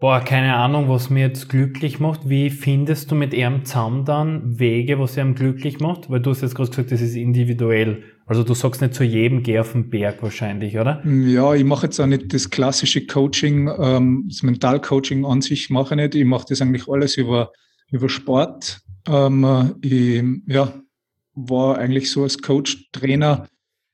boah, 0.03 0.21
keine 0.21 0.57
Ahnung, 0.57 0.89
was 0.89 1.11
mir 1.11 1.29
jetzt 1.29 1.49
glücklich 1.49 2.01
macht. 2.01 2.29
Wie 2.29 2.51
findest 2.51 3.11
du 3.11 3.15
mit 3.15 3.33
ihrem 3.33 3.65
zusammen 3.65 4.05
dann 4.05 4.59
Wege, 4.59 4.99
was 4.99 5.17
ihm 5.17 5.35
glücklich 5.35 5.81
macht? 5.81 6.11
Weil 6.11 6.21
du 6.21 6.31
hast 6.31 6.43
jetzt 6.43 6.55
gerade 6.55 6.71
gesagt, 6.71 6.91
das 6.91 7.01
ist 7.01 7.15
individuell. 7.15 8.03
Also 8.33 8.45
du 8.45 8.55
sagst 8.55 8.81
nicht 8.81 8.95
zu 8.95 9.05
jedem, 9.05 9.43
geh 9.43 9.59
auf 9.59 9.73
den 9.73 9.91
Berg 9.91 10.23
wahrscheinlich, 10.23 10.79
oder? 10.79 11.07
Ja, 11.07 11.53
ich 11.53 11.65
mache 11.65 11.85
jetzt 11.85 12.01
auch 12.01 12.07
nicht 12.07 12.33
das 12.33 12.49
klassische 12.49 13.07
Coaching, 13.07 13.69
ähm, 13.79 14.25
das 14.27 14.43
Mentalcoaching 14.43 15.27
an 15.27 15.43
sich 15.43 15.69
mache 15.69 15.93
ich 15.93 16.01
nicht. 16.01 16.15
Ich 16.15 16.25
mache 16.25 16.47
das 16.49 16.63
eigentlich 16.63 16.89
alles 16.89 17.19
über, 17.19 17.53
über 17.91 18.09
Sport. 18.09 18.81
Ähm, 19.07 19.75
ich, 19.83 20.25
ja, 20.47 20.73
war 21.35 21.77
eigentlich 21.77 22.11
so 22.11 22.23
als 22.23 22.41
Coach, 22.41 22.91
Trainer 22.93 23.49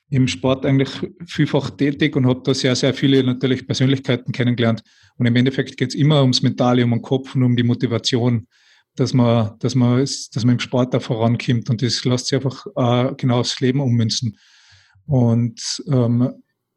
im 0.09 0.29
Sport 0.29 0.65
eigentlich 0.65 0.91
vielfach 1.27 1.71
tätig 1.71 2.15
und 2.15 2.29
habe 2.29 2.43
da 2.45 2.55
sehr, 2.55 2.77
sehr 2.77 2.95
viele 2.95 3.25
natürlich 3.25 3.67
Persönlichkeiten 3.67 4.31
kennengelernt. 4.31 4.85
Und 5.17 5.27
im 5.27 5.35
Endeffekt 5.35 5.77
geht 5.77 5.89
es 5.89 5.95
immer 5.97 6.21
ums 6.21 6.43
Mentale, 6.43 6.85
um 6.85 6.93
den 6.93 7.03
Kopf 7.03 7.35
und 7.35 7.43
um 7.43 7.57
die 7.57 7.65
Motivation, 7.65 8.47
dass 8.99 9.15
man, 9.15 9.59
dass 9.61 9.75
man, 9.75 10.01
dass 10.01 10.45
man 10.45 10.55
im 10.55 10.61
Sport 10.61 10.95
da 10.95 11.01
vorankommt. 11.01 11.71
Und 11.71 11.83
das 11.83 12.05
lässt 12.05 12.27
sich 12.27 12.37
einfach 12.37 12.67
äh, 12.77 13.15
genau 13.17 13.41
aufs 13.41 13.61
Leben 13.61 13.81
ummünzen. 13.81 14.37
Und 15.07 15.83
ähm, 15.91 16.31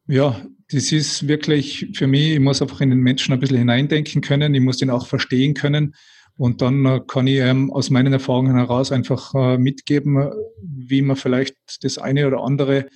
ja, 0.06 0.44
das 0.70 0.92
ist 0.92 1.28
wirklich 1.28 1.90
für 1.94 2.06
mich, 2.06 2.32
ich 2.32 2.40
muss 2.40 2.62
einfach 2.62 2.80
in 2.80 2.90
den 2.90 3.00
Menschen 3.00 3.32
ein 3.32 3.40
bisschen 3.40 3.58
hineindenken 3.58 4.22
können, 4.22 4.54
ich 4.54 4.60
muss 4.60 4.78
den 4.78 4.90
auch 4.90 5.06
verstehen 5.06 5.54
können. 5.54 5.94
Und 6.36 6.62
dann 6.62 6.84
äh, 6.86 7.00
kann 7.06 7.26
ich 7.26 7.38
ähm, 7.38 7.72
aus 7.72 7.90
meinen 7.90 8.12
Erfahrungen 8.12 8.56
heraus 8.56 8.90
einfach 8.90 9.34
äh, 9.34 9.58
mitgeben, 9.58 10.32
wie 10.62 11.02
man 11.02 11.16
vielleicht 11.16 11.56
das 11.82 11.98
eine 11.98 12.26
oder 12.26 12.42
andere 12.42 12.86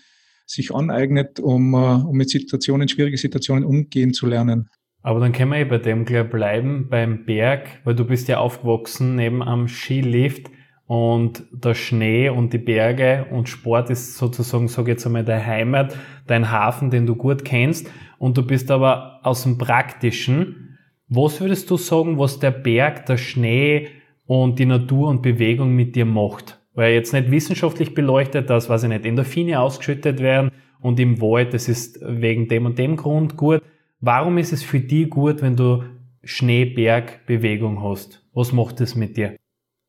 sich 0.46 0.74
aneignet, 0.74 1.40
um, 1.40 1.74
äh, 1.74 1.76
um 1.76 2.16
mit 2.16 2.30
Situationen, 2.30 2.88
schwierige 2.88 3.18
Situationen 3.18 3.64
umgehen 3.64 4.14
zu 4.14 4.26
lernen. 4.26 4.70
Aber 5.06 5.20
dann 5.20 5.30
können 5.30 5.52
wir 5.52 5.58
eh 5.58 5.64
bei 5.64 5.78
dem 5.78 6.04
gleich 6.04 6.28
bleiben, 6.28 6.88
beim 6.90 7.26
Berg, 7.26 7.68
weil 7.84 7.94
du 7.94 8.04
bist 8.04 8.26
ja 8.26 8.38
aufgewachsen 8.38 9.14
neben 9.14 9.40
am 9.40 9.68
Skilift 9.68 10.50
und 10.88 11.44
der 11.52 11.74
Schnee 11.74 12.28
und 12.28 12.52
die 12.52 12.58
Berge 12.58 13.26
und 13.30 13.48
Sport 13.48 13.88
ist 13.88 14.16
sozusagen, 14.16 14.66
sag 14.66 14.82
ich 14.82 14.88
jetzt 14.88 15.06
einmal, 15.06 15.22
deine 15.22 15.46
Heimat, 15.46 15.96
dein 16.26 16.50
Hafen, 16.50 16.90
den 16.90 17.06
du 17.06 17.14
gut 17.14 17.44
kennst 17.44 17.88
und 18.18 18.36
du 18.36 18.44
bist 18.44 18.68
aber 18.72 19.20
aus 19.22 19.44
dem 19.44 19.58
Praktischen. 19.58 20.76
Was 21.08 21.40
würdest 21.40 21.70
du 21.70 21.76
sagen, 21.76 22.18
was 22.18 22.40
der 22.40 22.50
Berg, 22.50 23.06
der 23.06 23.16
Schnee 23.16 23.86
und 24.26 24.58
die 24.58 24.66
Natur 24.66 25.08
und 25.08 25.22
Bewegung 25.22 25.76
mit 25.76 25.94
dir 25.94 26.04
macht? 26.04 26.58
Weil 26.74 26.94
jetzt 26.94 27.12
nicht 27.12 27.30
wissenschaftlich 27.30 27.94
beleuchtet, 27.94 28.50
dass, 28.50 28.68
weiß 28.68 28.82
ich 28.82 28.88
nicht, 28.88 29.06
Endorphine 29.06 29.60
ausgeschüttet 29.60 30.18
werden 30.18 30.50
und 30.80 30.98
im 30.98 31.20
Wald, 31.20 31.54
das 31.54 31.68
ist 31.68 32.00
wegen 32.02 32.48
dem 32.48 32.66
und 32.66 32.76
dem 32.76 32.96
Grund 32.96 33.36
gut. 33.36 33.62
Warum 34.00 34.38
ist 34.38 34.52
es 34.52 34.62
für 34.62 34.80
dich 34.80 35.10
gut, 35.10 35.42
wenn 35.42 35.56
du 35.56 35.84
Schneebergbewegung 36.22 37.82
hast? 37.82 38.22
Was 38.32 38.52
macht 38.52 38.80
das 38.80 38.94
mit 38.94 39.16
dir? 39.16 39.36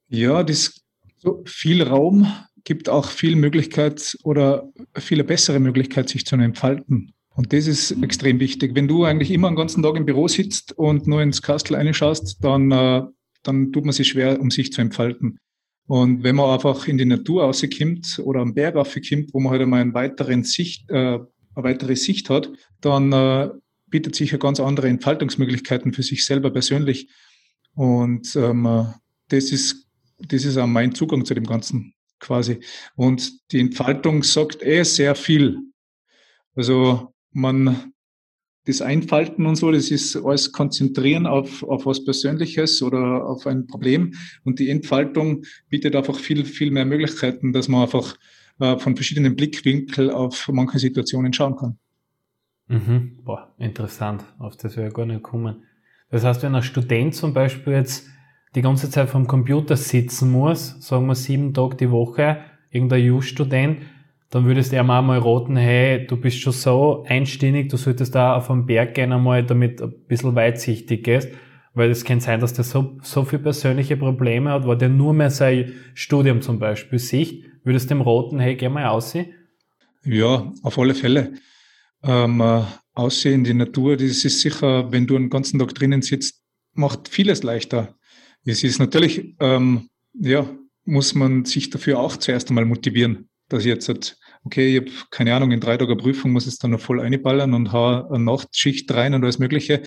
Ja, 0.07 0.43
das 0.43 0.81
viel 1.45 1.83
Raum 1.83 2.27
gibt 2.63 2.89
auch 2.89 3.09
viel 3.09 3.35
Möglichkeit 3.35 4.17
oder 4.23 4.69
viele 4.95 5.23
bessere 5.23 5.59
Möglichkeit, 5.59 6.09
sich 6.09 6.25
zu 6.25 6.35
entfalten. 6.35 7.13
Und 7.29 7.53
das 7.53 7.67
ist 7.67 7.91
extrem 8.01 8.39
wichtig. 8.39 8.75
Wenn 8.75 8.87
du 8.87 9.03
eigentlich 9.03 9.31
immer 9.31 9.49
den 9.49 9.55
ganzen 9.55 9.83
Tag 9.83 9.95
im 9.95 10.05
Büro 10.05 10.27
sitzt 10.27 10.77
und 10.77 11.07
nur 11.07 11.21
ins 11.21 11.41
Kastel 11.41 11.75
reinschaust, 11.75 12.43
dann, 12.43 12.71
äh, 12.71 13.03
dann 13.43 13.71
tut 13.71 13.85
man 13.85 13.93
sich 13.93 14.07
schwer, 14.07 14.39
um 14.41 14.49
sich 14.49 14.73
zu 14.73 14.81
entfalten. 14.81 15.37
Und 15.87 16.23
wenn 16.23 16.35
man 16.35 16.49
einfach 16.49 16.87
in 16.87 16.97
die 16.97 17.05
Natur 17.05 17.43
rauskommt 17.43 18.19
oder 18.23 18.41
am 18.41 18.53
Berg 18.53 18.75
raufkommt, 18.75 19.33
wo 19.33 19.39
man 19.39 19.51
halt 19.51 19.61
einmal 19.61 19.81
einen 19.81 19.93
weiteren 19.93 20.43
Sicht, 20.43 20.89
äh, 20.89 20.95
eine 20.95 21.27
weitere 21.55 21.95
Sicht 21.95 22.29
hat, 22.29 22.51
dann 22.81 23.13
äh, 23.13 23.49
bietet 23.87 24.15
sich 24.15 24.31
ja 24.31 24.37
ganz 24.37 24.59
andere 24.59 24.87
Entfaltungsmöglichkeiten 24.87 25.93
für 25.93 26.03
sich 26.03 26.25
selber 26.25 26.51
persönlich. 26.51 27.09
Und 27.73 28.35
ähm, 28.35 28.93
das, 29.29 29.51
ist, 29.51 29.87
das 30.17 30.45
ist 30.45 30.57
auch 30.57 30.67
mein 30.67 30.93
Zugang 30.93 31.25
zu 31.25 31.33
dem 31.33 31.45
Ganzen 31.45 31.93
quasi. 32.19 32.59
Und 32.95 33.51
die 33.51 33.59
Entfaltung 33.59 34.23
sagt 34.23 34.63
eh 34.63 34.83
sehr 34.83 35.15
viel. 35.15 35.59
Also 36.55 37.13
man, 37.31 37.93
das 38.65 38.81
Einfalten 38.81 39.45
und 39.45 39.55
so, 39.55 39.71
das 39.71 39.91
ist 39.91 40.15
alles 40.17 40.51
konzentrieren 40.51 41.25
auf, 41.25 41.63
auf 41.63 41.85
was 41.85 42.03
Persönliches 42.03 42.81
oder 42.81 43.25
auf 43.25 43.47
ein 43.47 43.67
Problem. 43.67 44.13
Und 44.43 44.59
die 44.59 44.69
Entfaltung 44.69 45.45
bietet 45.69 45.95
einfach 45.95 46.19
viel, 46.19 46.43
viel 46.45 46.71
mehr 46.71 46.85
Möglichkeiten, 46.85 47.53
dass 47.53 47.67
man 47.67 47.83
einfach 47.83 48.17
äh, 48.59 48.77
von 48.77 48.95
verschiedenen 48.95 49.35
Blickwinkeln 49.35 50.09
auf 50.09 50.49
manche 50.51 50.79
Situationen 50.79 51.31
schauen 51.31 51.55
kann. 51.55 51.79
Mhm. 52.67 53.19
Boah, 53.23 53.53
interessant. 53.57 54.23
Auf 54.39 54.57
das 54.57 54.77
wäre 54.77 54.91
gar 54.91 55.05
nicht 55.05 55.23
kommen. 55.23 55.63
Das 56.09 56.23
heißt, 56.23 56.43
wenn 56.43 56.55
ein 56.55 56.63
Student 56.63 57.15
zum 57.15 57.33
Beispiel 57.33 57.73
jetzt 57.73 58.07
die 58.55 58.61
ganze 58.61 58.89
Zeit 58.89 59.09
vom 59.09 59.27
Computer 59.27 59.75
sitzen 59.75 60.31
muss, 60.31 60.77
sagen 60.79 61.07
wir 61.07 61.15
sieben 61.15 61.53
Tage 61.53 61.75
die 61.75 61.91
Woche, 61.91 62.37
irgendein 62.71 63.03
Just-Student, 63.03 63.79
dann 64.29 64.45
würdest 64.45 64.71
du 64.71 64.77
ihm 64.77 64.89
auch 64.89 65.01
mal 65.01 65.19
raten, 65.19 65.55
hey, 65.55 66.05
du 66.05 66.17
bist 66.17 66.39
schon 66.39 66.53
so 66.53 67.05
einstimmig, 67.07 67.69
du 67.69 67.77
solltest 67.77 68.13
da 68.15 68.35
auf 68.35 68.47
den 68.47 68.65
Berg 68.65 68.93
gehen 68.93 69.13
einmal, 69.13 69.43
damit 69.43 69.81
ein 69.81 69.93
bisschen 70.07 70.35
weitsichtig 70.35 71.03
gehst, 71.03 71.29
weil 71.73 71.89
es 71.89 72.03
kann 72.03 72.19
sein, 72.19 72.41
dass 72.41 72.53
der 72.53 72.65
so, 72.65 72.97
so 73.03 73.23
viele 73.23 73.43
persönliche 73.43 73.95
Probleme 73.95 74.51
hat, 74.51 74.67
weil 74.67 74.77
der 74.77 74.89
nur 74.89 75.13
mehr 75.13 75.29
sein 75.29 75.71
Studium 75.93 76.41
zum 76.41 76.59
Beispiel 76.59 76.99
sieht, 76.99 77.45
würdest 77.63 77.89
du 77.89 77.95
ihm 77.95 78.01
raten, 78.01 78.39
hey, 78.39 78.55
geh 78.55 78.67
mal 78.67 78.87
aussehen? 78.87 79.27
Ja, 80.03 80.51
auf 80.63 80.77
alle 80.77 80.95
Fälle 80.95 81.33
ähm, 82.03 82.41
äh, 82.41 82.63
Aussehen, 82.93 83.43
die 83.43 83.53
Natur, 83.53 83.95
das 83.95 84.25
ist 84.25 84.41
sicher, 84.41 84.91
wenn 84.91 85.05
du 85.05 85.15
einen 85.15 85.29
ganzen 85.29 85.59
Tag 85.59 85.75
drinnen 85.75 86.01
sitzt, 86.01 86.41
macht 86.73 87.07
vieles 87.07 87.43
leichter. 87.43 87.95
Es 88.43 88.63
ist 88.63 88.79
natürlich, 88.79 89.35
ähm, 89.39 89.89
ja, 90.13 90.49
muss 90.85 91.13
man 91.13 91.45
sich 91.45 91.69
dafür 91.69 91.99
auch 91.99 92.17
zuerst 92.17 92.49
einmal 92.49 92.65
motivieren, 92.65 93.29
dass 93.49 93.61
ich 93.61 93.67
jetzt, 93.67 94.17
okay, 94.43 94.77
ich 94.77 94.81
habe 94.81 94.91
keine 95.11 95.35
Ahnung, 95.35 95.51
in 95.51 95.59
drei 95.59 95.77
Tagen 95.77 95.97
Prüfung 95.97 96.31
muss 96.31 96.47
es 96.47 96.57
dann 96.57 96.71
noch 96.71 96.79
voll 96.79 97.01
einballern 97.01 97.53
und 97.53 97.71
habe 97.71 98.13
eine 98.13 98.23
Nachtschicht 98.23 98.91
rein 98.93 99.13
und 99.13 99.23
alles 99.23 99.37
Mögliche. 99.37 99.83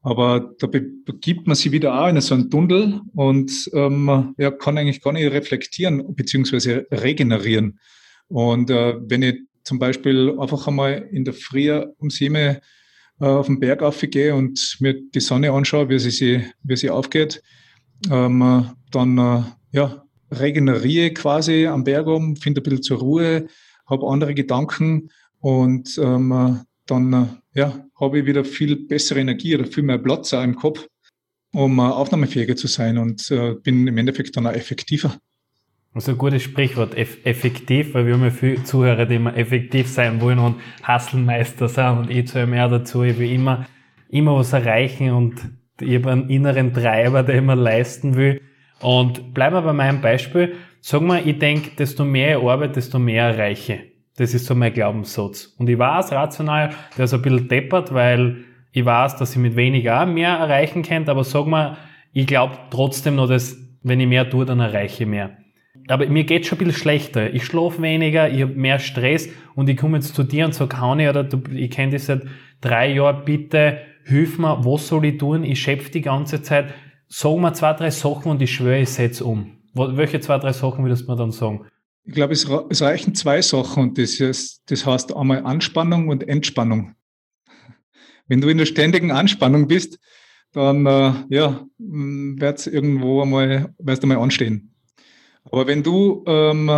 Aber 0.00 0.54
da 0.58 0.68
begibt 0.68 1.46
man 1.46 1.56
sich 1.56 1.72
wieder 1.72 2.00
auch 2.00 2.08
in 2.08 2.20
so 2.20 2.34
einen 2.34 2.50
Tunnel 2.50 3.00
und 3.14 3.50
ähm, 3.72 4.34
ja, 4.38 4.50
kann 4.50 4.78
eigentlich 4.78 5.02
gar 5.02 5.12
nicht 5.12 5.32
reflektieren 5.32 6.14
beziehungsweise 6.14 6.86
regenerieren. 6.92 7.80
Und 8.28 8.70
äh, 8.70 8.96
wenn 9.00 9.22
ich 9.22 9.36
zum 9.68 9.78
Beispiel 9.78 10.34
einfach 10.38 10.66
einmal 10.66 11.08
in 11.12 11.24
der 11.24 11.34
Früh 11.34 11.70
um 11.98 12.08
sieben 12.08 12.36
äh, 12.36 12.58
auf 13.20 13.46
den 13.46 13.60
Berg 13.60 13.82
aufgehe 13.82 14.34
und 14.34 14.78
mir 14.80 14.94
die 15.14 15.20
Sonne 15.20 15.52
anschaue, 15.52 15.90
wie 15.90 15.98
sie, 15.98 16.42
wie 16.62 16.76
sie 16.76 16.88
aufgeht, 16.88 17.42
ähm, 18.10 18.70
dann 18.90 19.18
äh, 19.18 19.42
ja, 19.72 20.04
regeneriere 20.30 21.12
quasi 21.12 21.66
am 21.66 21.84
Berg 21.84 22.06
um, 22.06 22.36
finde 22.36 22.62
ein 22.62 22.64
bisschen 22.64 22.82
zur 22.82 22.98
Ruhe, 22.98 23.46
habe 23.86 24.08
andere 24.08 24.34
Gedanken 24.34 25.10
und 25.40 25.98
ähm, 25.98 26.60
dann 26.86 27.12
äh, 27.12 27.26
ja, 27.58 27.84
habe 28.00 28.20
ich 28.20 28.26
wieder 28.26 28.46
viel 28.46 28.86
bessere 28.86 29.20
Energie 29.20 29.54
oder 29.54 29.66
viel 29.66 29.82
mehr 29.82 29.98
Platz 29.98 30.32
auch 30.32 30.42
im 30.42 30.56
Kopf, 30.56 30.88
um 31.52 31.78
äh, 31.78 31.82
aufnahmefähiger 31.82 32.56
zu 32.56 32.68
sein 32.68 32.96
und 32.96 33.30
äh, 33.30 33.54
bin 33.54 33.86
im 33.86 33.98
Endeffekt 33.98 34.34
dann 34.34 34.46
auch 34.46 34.52
effektiver. 34.52 35.18
Also 35.94 36.12
ein 36.12 36.18
gutes 36.18 36.42
Sprichwort, 36.42 36.94
eff 36.96 37.18
effektiv, 37.24 37.94
weil 37.94 38.06
wir 38.06 38.14
haben 38.14 38.22
ja 38.22 38.30
viele 38.30 38.62
Zuhörer, 38.62 39.06
die 39.06 39.16
immer 39.16 39.36
effektiv 39.36 39.88
sein 39.88 40.20
wollen 40.20 40.38
und 40.38 40.56
Hasselmeister 40.82 41.68
sind 41.68 41.98
und 41.98 42.10
ich 42.10 42.28
zu 42.28 42.46
mehr 42.46 42.68
dazu. 42.68 43.02
Ich 43.02 43.18
will 43.18 43.32
immer, 43.32 43.66
immer 44.08 44.36
was 44.36 44.52
erreichen 44.52 45.10
und 45.12 45.40
ich 45.80 45.94
habe 45.96 46.12
einen 46.12 46.28
inneren 46.28 46.74
Treiber, 46.74 47.22
der 47.22 47.36
immer 47.36 47.56
leisten 47.56 48.16
will. 48.16 48.40
Und 48.80 49.34
bleiben 49.34 49.56
wir 49.56 49.62
bei 49.62 49.72
meinem 49.72 50.00
Beispiel. 50.00 50.54
Sag 50.80 51.02
mal, 51.02 51.26
ich 51.26 51.38
denke, 51.38 51.70
desto 51.76 52.04
mehr 52.04 52.38
ich 52.38 52.44
arbeite, 52.44 52.74
desto 52.74 52.98
mehr 52.98 53.24
erreiche. 53.24 53.80
Das 54.16 54.34
ist 54.34 54.46
so 54.46 54.54
mein 54.54 54.72
Glaubenssatz. 54.72 55.54
Und 55.58 55.68
ich 55.68 55.78
weiß 55.78 56.12
rational, 56.12 56.70
der 56.96 57.06
ist 57.06 57.14
ein 57.14 57.22
bisschen 57.22 57.48
deppert, 57.48 57.94
weil 57.94 58.44
ich 58.72 58.84
weiß, 58.84 59.16
dass 59.16 59.32
ich 59.32 59.38
mit 59.38 59.56
weniger 59.56 60.04
mehr 60.06 60.30
erreichen 60.30 60.82
kann, 60.82 61.08
aber 61.08 61.24
sag 61.24 61.46
mal, 61.46 61.76
ich 62.12 62.26
glaube 62.26 62.56
trotzdem 62.70 63.16
noch, 63.16 63.28
dass 63.28 63.56
wenn 63.82 64.00
ich 64.00 64.06
mehr 64.06 64.28
tue, 64.28 64.44
dann 64.44 64.60
erreiche 64.60 65.04
ich 65.04 65.08
mehr 65.08 65.37
aber 65.90 66.06
mir 66.08 66.24
geht 66.24 66.46
schon 66.46 66.58
ein 66.58 66.66
bisschen 66.66 66.80
schlechter. 66.80 67.32
Ich 67.32 67.44
schlafe 67.44 67.80
weniger, 67.82 68.30
ich 68.30 68.42
habe 68.42 68.54
mehr 68.54 68.78
Stress 68.78 69.28
und 69.54 69.68
ich 69.68 69.76
komme 69.76 69.98
jetzt 69.98 70.14
zu 70.14 70.22
dir 70.22 70.44
und 70.44 70.54
sage, 70.54 70.80
Hauni, 70.80 71.08
oder 71.08 71.24
du, 71.24 71.42
ich 71.52 71.70
kenne 71.70 71.92
dich 71.92 72.04
seit 72.04 72.22
drei 72.60 72.92
Jahren, 72.92 73.24
bitte 73.24 73.78
hilf 74.04 74.38
mir, 74.38 74.64
was 74.64 74.88
soll 74.88 75.04
ich 75.04 75.18
tun? 75.18 75.44
Ich 75.44 75.60
schöpfe 75.60 75.90
die 75.90 76.00
ganze 76.00 76.42
Zeit. 76.42 76.72
Sag 77.08 77.38
mir 77.38 77.52
zwei, 77.52 77.72
drei 77.72 77.90
Sachen 77.90 78.30
und 78.30 78.42
ich 78.42 78.52
schwöre, 78.52 78.80
ich 78.80 78.90
setze 78.90 79.24
um. 79.24 79.58
Welche 79.74 80.20
zwei, 80.20 80.38
drei 80.38 80.52
Sachen 80.52 80.84
würdest 80.84 81.06
du 81.06 81.12
mir 81.12 81.16
dann 81.16 81.30
sagen? 81.30 81.66
Ich 82.04 82.14
glaube, 82.14 82.32
es, 82.32 82.48
es 82.70 82.82
reichen 82.82 83.14
zwei 83.14 83.42
Sachen 83.42 83.82
und 83.82 83.98
das, 83.98 84.18
ist, 84.18 84.62
das 84.70 84.84
heißt 84.84 85.14
einmal 85.14 85.44
Anspannung 85.44 86.08
und 86.08 86.26
Entspannung. 86.26 86.94
Wenn 88.26 88.40
du 88.40 88.48
in 88.48 88.58
der 88.58 88.66
ständigen 88.66 89.10
Anspannung 89.10 89.68
bist, 89.68 89.98
dann 90.52 90.86
äh, 90.86 91.12
ja, 91.28 91.66
wird 91.78 92.58
es 92.58 92.66
irgendwo 92.66 93.22
einmal, 93.22 93.74
wirst 93.78 94.02
du 94.02 94.06
mal 94.06 94.18
anstehen. 94.18 94.74
Aber 95.50 95.66
wenn 95.66 95.82
du, 95.82 96.24
ähm, 96.26 96.70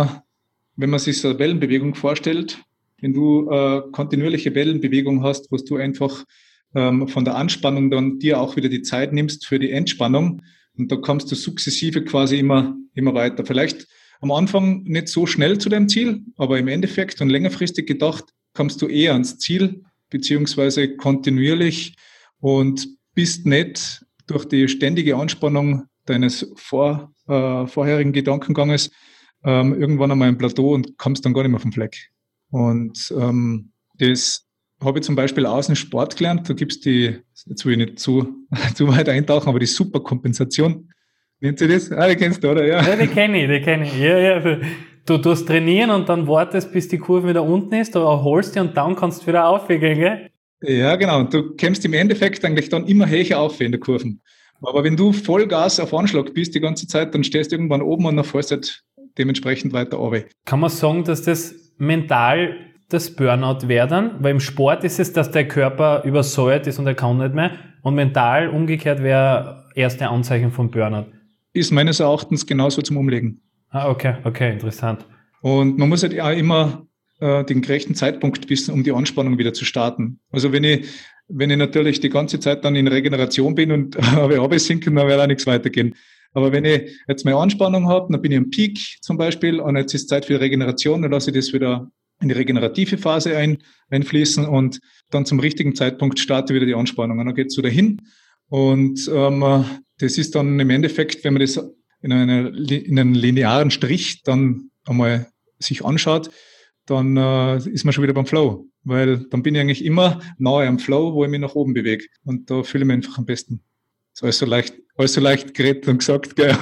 wenn 0.75 0.89
man 0.89 0.99
sich 0.99 1.19
so 1.19 1.29
eine 1.29 1.39
Wellenbewegung 1.39 1.95
vorstellt, 1.95 2.59
wenn 3.01 3.13
du 3.13 3.49
äh, 3.49 3.81
kontinuierliche 3.91 4.55
Wellenbewegung 4.55 5.23
hast, 5.23 5.51
wo 5.51 5.57
du 5.57 5.75
einfach 5.77 6.23
ähm, 6.75 7.07
von 7.07 7.25
der 7.25 7.35
Anspannung 7.35 7.89
dann 7.91 8.19
dir 8.19 8.39
auch 8.39 8.55
wieder 8.55 8.69
die 8.69 8.81
Zeit 8.81 9.13
nimmst 9.13 9.45
für 9.45 9.59
die 9.59 9.71
Entspannung 9.71 10.41
und 10.77 10.91
da 10.91 10.95
kommst 10.95 11.31
du 11.31 11.35
sukzessive 11.35 12.03
quasi 12.03 12.39
immer, 12.39 12.75
immer 12.93 13.13
weiter. 13.13 13.45
Vielleicht 13.45 13.87
am 14.21 14.31
Anfang 14.31 14.83
nicht 14.83 15.07
so 15.07 15.25
schnell 15.25 15.57
zu 15.57 15.69
deinem 15.69 15.89
Ziel, 15.89 16.21
aber 16.37 16.59
im 16.59 16.67
Endeffekt 16.67 17.21
und 17.21 17.29
längerfristig 17.29 17.87
gedacht 17.87 18.25
kommst 18.53 18.81
du 18.81 18.87
eher 18.87 19.13
ans 19.13 19.37
Ziel, 19.37 19.83
beziehungsweise 20.09 20.95
kontinuierlich 20.95 21.95
und 22.39 22.87
bist 23.15 23.45
nicht 23.45 24.05
durch 24.27 24.45
die 24.45 24.67
ständige 24.67 25.15
Anspannung 25.17 25.87
deines 26.11 26.51
vor, 26.55 27.13
äh, 27.27 27.65
vorherigen 27.67 28.11
Gedankenganges 28.11 28.91
ähm, 29.43 29.79
irgendwann 29.79 30.11
einmal 30.11 30.27
ein 30.27 30.37
Plateau 30.37 30.73
und 30.73 30.97
kommst 30.97 31.25
dann 31.25 31.33
gar 31.33 31.43
nicht 31.43 31.51
mehr 31.51 31.59
vom 31.59 31.71
Fleck. 31.71 32.11
Und 32.51 33.13
ähm, 33.17 33.71
das 33.97 34.45
habe 34.83 34.99
ich 34.99 35.05
zum 35.05 35.15
Beispiel 35.15 35.45
aus 35.45 35.67
dem 35.67 35.75
Sport 35.75 36.17
gelernt. 36.17 36.49
Da 36.49 36.53
gibt 36.53 36.73
es 36.73 36.79
die, 36.79 37.17
jetzt 37.45 37.65
will 37.65 37.73
ich 37.73 37.77
nicht 37.77 37.99
zu, 37.99 38.45
zu 38.75 38.87
weit 38.87 39.09
eintauchen, 39.09 39.49
aber 39.49 39.59
die 39.59 39.65
Superkompensation. 39.65 40.89
Nennt 41.39 41.59
sie 41.59 41.67
das? 41.67 41.91
Ah, 41.91 42.07
die 42.07 42.15
kennst 42.15 42.43
du, 42.43 42.51
oder? 42.51 42.65
Ja, 42.65 42.81
ja 42.81 42.95
die 42.95 43.07
kenne 43.07 43.43
ich, 43.43 43.49
die 43.49 43.61
kenne 43.61 43.85
ich. 43.85 43.97
Ja, 43.97 44.17
ja. 44.17 44.59
Du 45.05 45.17
tust 45.17 45.47
trainieren 45.47 45.89
und 45.89 46.07
dann 46.07 46.27
wartest, 46.27 46.71
bis 46.71 46.87
die 46.87 46.99
Kurve 46.99 47.29
wieder 47.29 47.43
unten 47.43 47.73
ist, 47.73 47.95
du 47.95 47.99
erholst 47.99 48.53
dich 48.53 48.61
und 48.61 48.77
dann 48.77 48.95
kannst 48.95 49.23
du 49.23 49.27
wieder 49.27 49.47
aufgehen, 49.47 49.79
gell? 49.79 50.29
Ja, 50.61 50.95
genau. 50.95 51.23
Du 51.23 51.55
kämpfst 51.55 51.83
im 51.85 51.93
Endeffekt 51.93 52.45
eigentlich 52.45 52.69
dann 52.69 52.85
immer 52.85 53.09
höher 53.09 53.39
auf 53.39 53.59
in 53.59 53.71
der 53.71 53.79
Kurven. 53.79 54.21
Aber 54.61 54.83
wenn 54.83 54.95
du 54.95 55.11
Vollgas 55.11 55.79
auf 55.79 55.93
Anschlag 55.93 56.33
bist 56.33 56.53
die 56.55 56.59
ganze 56.59 56.87
Zeit, 56.87 57.13
dann 57.13 57.23
stehst 57.23 57.51
du 57.51 57.55
irgendwann 57.55 57.81
oben 57.81 58.05
und 58.05 58.15
dann 58.15 58.25
fährst 58.25 58.51
du 58.51 58.55
halt 58.55 58.83
dementsprechend 59.17 59.73
weiter 59.73 59.97
runter. 59.97 60.25
Kann 60.45 60.59
man 60.59 60.69
sagen, 60.69 61.03
dass 61.03 61.23
das 61.23 61.53
mental 61.77 62.55
das 62.89 63.15
Burnout 63.15 63.67
wäre 63.67 63.87
dann? 63.87 64.15
Weil 64.19 64.31
im 64.31 64.39
Sport 64.39 64.83
ist 64.83 64.99
es, 64.99 65.13
dass 65.13 65.31
der 65.31 65.47
Körper 65.47 66.03
übersäuert 66.03 66.67
ist 66.67 66.79
und 66.79 66.87
er 66.87 66.95
kann 66.95 67.17
nicht 67.17 67.33
mehr. 67.33 67.51
Und 67.81 67.95
mental 67.95 68.49
umgekehrt 68.49 69.01
wäre 69.01 69.65
erste 69.75 70.07
Anzeichen 70.07 70.51
von 70.51 70.69
Burnout. 70.69 71.07
Ist 71.53 71.71
meines 71.71 71.99
Erachtens 71.99 72.45
genauso 72.45 72.81
zum 72.81 72.97
Umlegen. 72.97 73.41
Ah, 73.69 73.89
okay, 73.89 74.15
okay, 74.23 74.51
interessant. 74.51 75.05
Und 75.41 75.77
man 75.77 75.89
muss 75.89 76.03
halt 76.03 76.19
auch 76.19 76.29
immer 76.29 76.85
äh, 77.19 77.43
den 77.45 77.61
gerechten 77.61 77.95
Zeitpunkt 77.95 78.49
wissen, 78.49 78.73
um 78.73 78.83
die 78.83 78.91
Anspannung 78.91 79.37
wieder 79.37 79.53
zu 79.53 79.65
starten. 79.65 80.19
Also 80.31 80.51
wenn 80.51 80.63
ich, 80.63 80.87
wenn 81.33 81.49
ich 81.49 81.57
natürlich 81.57 81.99
die 81.99 82.09
ganze 82.09 82.39
Zeit 82.39 82.63
dann 82.65 82.75
in 82.75 82.87
Regeneration 82.87 83.55
bin 83.55 83.71
und 83.71 83.97
habe 84.01 84.39
absinken, 84.41 84.95
dann 84.95 85.07
wird 85.07 85.19
auch 85.19 85.27
nichts 85.27 85.47
weitergehen. 85.47 85.95
Aber 86.33 86.51
wenn 86.51 86.65
ich 86.65 86.89
jetzt 87.07 87.25
meine 87.25 87.37
Anspannung 87.37 87.87
habe, 87.87 88.11
dann 88.11 88.21
bin 88.21 88.31
ich 88.31 88.37
am 88.37 88.49
Peak 88.49 88.79
zum 89.01 89.17
Beispiel 89.17 89.59
und 89.59 89.75
jetzt 89.75 89.93
ist 89.93 90.09
Zeit 90.09 90.25
für 90.25 90.39
Regeneration, 90.39 91.01
dann 91.01 91.11
lasse 91.11 91.31
ich 91.31 91.35
das 91.35 91.53
wieder 91.53 91.91
in 92.21 92.29
die 92.29 92.35
regenerative 92.35 92.97
Phase 92.97 93.35
ein, 93.35 93.57
einfließen 93.89 94.45
und 94.45 94.79
dann 95.09 95.25
zum 95.25 95.39
richtigen 95.39 95.75
Zeitpunkt 95.75 96.19
starte 96.19 96.53
wieder 96.53 96.65
die 96.65 96.75
Anspannung 96.75 97.19
und 97.19 97.25
dann 97.25 97.35
geht 97.35 97.47
es 97.47 97.57
wieder 97.57 97.69
hin. 97.69 98.01
Und 98.47 99.09
ähm, 99.13 99.65
das 99.99 100.17
ist 100.17 100.35
dann 100.35 100.59
im 100.59 100.69
Endeffekt, 100.69 101.23
wenn 101.23 101.33
man 101.33 101.41
das 101.41 101.57
in, 102.01 102.11
einer, 102.11 102.53
in 102.53 102.99
einem 102.99 103.13
linearen 103.13 103.71
Strich 103.71 104.23
dann 104.23 104.71
einmal 104.85 105.27
sich 105.59 105.83
anschaut, 105.83 106.29
dann 106.91 107.15
äh, 107.15 107.57
ist 107.57 107.85
man 107.85 107.93
schon 107.93 108.03
wieder 108.03 108.13
beim 108.13 108.25
Flow, 108.25 108.65
weil 108.83 109.25
dann 109.29 109.41
bin 109.41 109.55
ich 109.55 109.61
eigentlich 109.61 109.85
immer 109.85 110.19
nahe 110.37 110.67
am 110.67 110.77
Flow, 110.77 111.13
wo 111.13 111.23
ich 111.23 111.29
mich 111.29 111.39
nach 111.39 111.55
oben 111.55 111.73
bewege 111.73 112.05
und 112.25 112.51
da 112.51 112.63
fühle 112.63 112.83
ich 112.83 112.87
mich 112.87 112.95
einfach 112.95 113.17
am 113.17 113.25
besten. 113.25 113.63
Ist 114.13 114.23
alles 114.23 114.39
so 114.39 114.45
leicht, 114.45 114.73
alles 114.97 115.13
so 115.13 115.21
leicht 115.21 115.53
geredet 115.53 115.87
und 115.87 115.99
gesagt, 115.99 116.35
gell? 116.35 116.55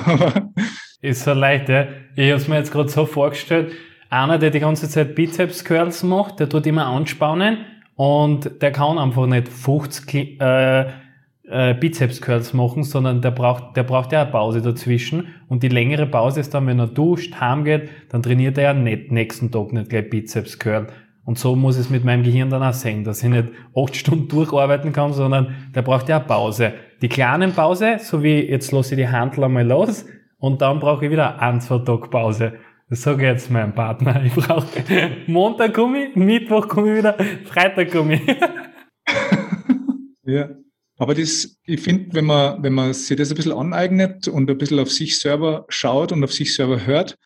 ist 1.01 1.23
so 1.23 1.33
leicht, 1.33 1.69
ja. 1.69 1.87
Ich 2.15 2.29
habe 2.29 2.41
es 2.41 2.47
mir 2.47 2.57
jetzt 2.57 2.71
gerade 2.71 2.89
so 2.89 3.05
vorgestellt, 3.05 3.73
einer, 4.11 4.37
der 4.37 4.51
die 4.51 4.59
ganze 4.59 4.87
Zeit 4.87 5.15
Bizeps 5.15 5.65
Curls 5.65 6.03
macht, 6.03 6.39
der 6.39 6.47
tut 6.47 6.67
immer 6.67 6.85
anspannen 6.85 7.65
und 7.95 8.61
der 8.61 8.71
kann 8.71 8.99
einfach 8.99 9.25
nicht 9.25 9.47
50 9.47 10.39
äh, 10.39 10.85
äh, 11.49 11.73
Bizeps 11.73 12.21
Curls 12.21 12.53
machen, 12.53 12.83
sondern 12.83 13.21
der 13.21 13.31
braucht, 13.31 13.75
der 13.75 13.83
braucht 13.83 14.11
ja 14.11 14.21
eine 14.21 14.31
Pause 14.31 14.61
dazwischen. 14.61 15.27
Und 15.47 15.63
die 15.63 15.69
längere 15.69 16.05
Pause 16.05 16.39
ist 16.39 16.53
dann, 16.53 16.67
wenn 16.67 16.79
er 16.79 16.87
duscht, 16.87 17.39
heimgeht, 17.39 17.89
dann 18.09 18.21
trainiert 18.21 18.57
er 18.57 18.63
ja 18.63 18.73
nicht 18.73 19.11
nächsten 19.11 19.51
Tag 19.51 19.73
nicht 19.73 19.89
gleich 19.89 20.09
Bizeps 20.09 20.59
Curl. 20.59 20.87
Und 21.25 21.37
so 21.37 21.55
muss 21.55 21.77
es 21.77 21.89
mit 21.89 22.03
meinem 22.03 22.23
Gehirn 22.23 22.49
dann 22.49 22.63
auch 22.63 22.73
sein, 22.73 23.03
dass 23.03 23.23
ich 23.23 23.29
nicht 23.29 23.49
acht 23.75 23.95
Stunden 23.95 24.27
durcharbeiten 24.27 24.93
kann, 24.93 25.13
sondern 25.13 25.55
der 25.75 25.83
braucht 25.83 26.09
ja 26.09 26.17
eine 26.17 26.25
Pause. 26.25 26.73
Die 27.01 27.09
kleinen 27.09 27.53
Pause, 27.53 27.97
so 27.99 28.23
wie 28.23 28.39
jetzt 28.49 28.71
lasse 28.71 28.95
ich 28.95 29.01
die 29.01 29.07
Handel 29.07 29.43
einmal 29.43 29.67
los 29.67 30.05
und 30.39 30.61
dann 30.61 30.79
brauche 30.79 31.05
ich 31.05 31.11
wieder 31.11 31.39
ein, 31.39 31.61
zwei 31.61 31.79
Tage 31.79 32.07
Pause. 32.09 32.53
Das 32.89 33.03
sage 33.03 33.23
ich 33.23 33.31
jetzt 33.31 33.51
meinem 33.51 33.75
Partner. 33.75 34.23
Ich 34.23 34.33
brauche 34.33 34.65
Montag 35.27 35.75
komme 35.75 36.07
ich, 36.07 36.15
Mittwoch 36.15 36.67
komme 36.67 36.93
ich 36.93 36.97
wieder, 36.97 37.15
Freitag 37.45 37.91
komme 37.91 38.15
ich. 38.15 38.21
ja. 40.23 40.49
Aber 40.99 41.15
das, 41.15 41.57
ich 41.65 41.79
finde, 41.79 42.13
wenn 42.13 42.25
man, 42.25 42.61
wenn 42.61 42.73
man 42.73 42.93
sich 42.93 43.17
das 43.17 43.31
ein 43.31 43.35
bisschen 43.35 43.53
aneignet 43.53 44.27
und 44.27 44.49
ein 44.49 44.57
bisschen 44.57 44.79
auf 44.79 44.91
sich 44.91 45.17
selber 45.17 45.65
schaut 45.69 46.11
und 46.11 46.23
auf 46.25 46.33
sich 46.33 46.53
selber 46.53 46.85
hört, 46.85 47.17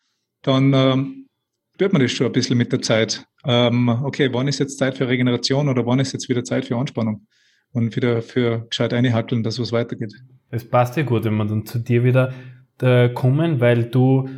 dann 0.43 0.73
ähm, 0.73 1.27
spürt 1.73 1.91
man 1.91 2.01
das 2.01 2.11
schon 2.11 2.27
ein 2.27 2.33
bisschen 2.33 2.57
mit 2.57 2.71
der 2.71 2.83
Zeit. 2.83 3.25
Ähm, 3.45 3.89
okay, 3.89 4.29
wann 4.31 4.47
ist 4.47 4.59
jetzt 4.59 4.77
Zeit 4.77 4.95
für 4.95 5.07
Regeneration 5.07 5.69
oder 5.69 5.87
wann 5.87 5.99
ist 5.99 6.13
jetzt 6.13 6.29
wieder 6.29 6.43
Zeit 6.43 6.65
für 6.65 6.77
Anspannung? 6.77 7.25
Und 7.71 7.95
wieder 7.95 8.21
für 8.21 8.67
gescheit 8.69 8.93
einhackeln, 8.93 9.41
dass 9.41 9.59
was 9.59 9.71
weitergeht. 9.71 10.13
Das 10.51 10.63
passt 10.63 10.95
ja 10.95 11.01
gut, 11.01 11.23
wenn 11.23 11.35
wir 11.35 11.45
dann 11.45 11.65
zu 11.65 11.79
dir 11.79 12.03
wieder 12.03 12.31
äh, 12.79 13.09
kommen, 13.09 13.59
weil 13.59 13.85
du 13.85 14.29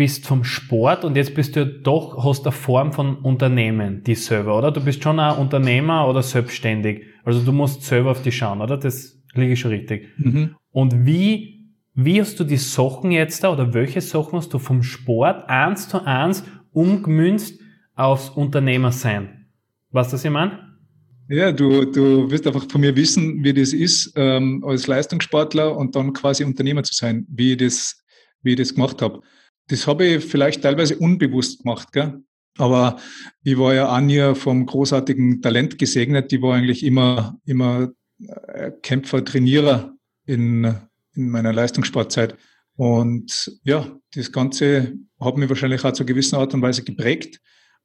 bist 0.00 0.26
vom 0.26 0.44
Sport 0.44 1.04
und 1.04 1.14
jetzt 1.14 1.34
bist 1.34 1.56
du 1.56 1.66
doch, 1.66 2.24
hast 2.24 2.46
eine 2.46 2.52
Form 2.52 2.90
von 2.90 3.16
Unternehmen, 3.16 4.02
die 4.02 4.14
selber, 4.14 4.56
oder? 4.56 4.70
Du 4.70 4.80
bist 4.82 5.02
schon 5.02 5.20
ein 5.20 5.36
Unternehmer 5.36 6.08
oder 6.08 6.22
selbstständig. 6.22 7.02
Also 7.22 7.42
du 7.42 7.52
musst 7.52 7.82
selber 7.82 8.12
auf 8.12 8.22
dich 8.22 8.38
schauen, 8.38 8.62
oder? 8.62 8.78
Das 8.78 9.20
liege 9.34 9.52
ich 9.52 9.60
schon 9.60 9.72
richtig. 9.72 10.08
Mhm. 10.16 10.56
Und 10.70 11.04
wie, 11.04 11.66
wie 11.92 12.18
hast 12.18 12.40
du 12.40 12.44
die 12.44 12.56
Sachen 12.56 13.10
jetzt 13.10 13.44
da 13.44 13.52
oder 13.52 13.74
welche 13.74 14.00
Sachen 14.00 14.38
hast 14.38 14.54
du 14.54 14.58
vom 14.58 14.82
Sport 14.82 15.50
eins 15.50 15.86
zu 15.86 16.02
eins 16.02 16.44
umgemünzt 16.72 17.60
aufs 17.94 18.30
Unternehmersein? 18.30 19.48
Weißt 19.90 20.12
du, 20.12 20.14
was 20.14 20.24
ich 20.24 20.30
meine? 20.30 20.60
Ja, 21.28 21.52
du, 21.52 21.84
du 21.84 22.30
wirst 22.30 22.46
einfach 22.46 22.64
von 22.70 22.80
mir 22.80 22.96
wissen, 22.96 23.44
wie 23.44 23.52
das 23.52 23.74
ist, 23.74 24.14
ähm, 24.16 24.64
als 24.66 24.86
Leistungssportler 24.86 25.76
und 25.76 25.94
dann 25.94 26.14
quasi 26.14 26.42
Unternehmer 26.42 26.84
zu 26.84 26.94
sein, 26.94 27.26
wie 27.28 27.52
ich 27.52 27.58
das, 27.58 28.02
wie 28.40 28.52
ich 28.52 28.56
das 28.56 28.74
gemacht 28.74 29.02
habe. 29.02 29.20
Das 29.70 29.86
habe 29.86 30.04
ich 30.04 30.24
vielleicht 30.24 30.62
teilweise 30.62 30.98
unbewusst 30.98 31.62
gemacht, 31.62 31.92
gell? 31.92 32.24
Aber 32.58 32.98
ich 33.44 33.56
war 33.56 33.72
ja 33.72 34.00
nie 34.00 34.34
vom 34.34 34.66
großartigen 34.66 35.40
Talent 35.40 35.78
gesegnet. 35.78 36.32
Die 36.32 36.42
war 36.42 36.56
eigentlich 36.56 36.84
immer, 36.84 37.38
immer 37.44 37.92
äh, 38.18 38.72
Kämpfer, 38.82 39.24
Trainierer 39.24 39.94
in, 40.26 40.74
in 41.14 41.30
meiner 41.30 41.52
Leistungssportzeit. 41.52 42.36
Und 42.74 43.56
ja, 43.62 43.96
das 44.14 44.32
Ganze 44.32 44.94
hat 45.20 45.36
mich 45.36 45.48
wahrscheinlich 45.48 45.84
auch 45.84 45.92
zu 45.92 46.04
gewissen 46.04 46.34
Art 46.34 46.52
und 46.52 46.62
Weise 46.62 46.82
geprägt. 46.82 47.40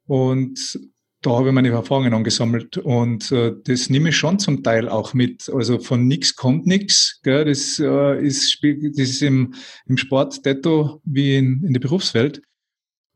Und 0.08 0.80
da 1.22 1.32
habe 1.32 1.48
ich 1.48 1.54
meine 1.54 1.70
Erfahrungen 1.70 2.14
angesammelt 2.14 2.78
und 2.78 3.32
äh, 3.32 3.54
das 3.64 3.90
nehme 3.90 4.10
ich 4.10 4.18
schon 4.18 4.38
zum 4.38 4.62
Teil 4.62 4.88
auch 4.88 5.14
mit. 5.14 5.50
Also 5.50 5.80
von 5.80 6.08
nichts 6.08 6.36
kommt 6.36 6.68
nichts. 6.68 7.20
Das 7.24 7.80
äh, 7.80 8.24
ist, 8.24 8.60
das 8.62 9.10
ist 9.10 9.22
im, 9.22 9.54
im 9.88 9.98
Sport 9.98 10.46
detto 10.46 11.02
wie 11.04 11.38
in, 11.38 11.64
in 11.64 11.74
der 11.74 11.80
Berufswelt. 11.80 12.42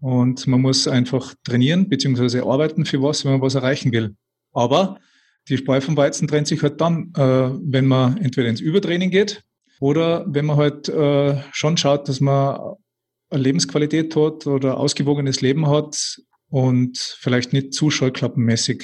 Und 0.02 0.48
man 0.48 0.62
muss 0.62 0.88
einfach 0.88 1.36
trainieren 1.44 1.90
bzw. 1.90 2.40
arbeiten 2.40 2.86
für 2.86 3.02
was, 3.02 3.26
wenn 3.26 3.34
man 3.34 3.42
was 3.42 3.56
erreichen 3.56 3.92
will. 3.92 4.16
Aber 4.54 5.00
die 5.48 5.58
Spreu 5.58 5.82
vom 5.82 5.98
Weizen 5.98 6.28
trennt 6.28 6.48
sich 6.48 6.62
halt 6.64 6.80
dann, 6.82 7.12
äh, 7.16 7.22
wenn 7.22 7.86
man 7.86 8.18
entweder 8.18 8.50
ins 8.50 8.62
Übertraining 8.62 9.12
geht 9.12 9.44
oder 9.80 10.26
wenn 10.28 10.46
man 10.46 10.58
halt 10.58 10.90
äh, 10.90 11.42
schon 11.52 11.78
schaut, 11.78 12.08
dass 12.08 12.20
man 12.22 12.76
eine 13.30 13.44
Lebensqualität 13.44 14.16
hat 14.16 14.48
oder 14.48 14.78
ausgewogenes 14.78 15.42
Leben 15.42 15.68
hat 15.68 16.20
und 16.50 16.98
vielleicht 16.98 17.54
nicht 17.54 17.74
zu 17.74 17.90
scheuklappenmäßig 17.90 18.84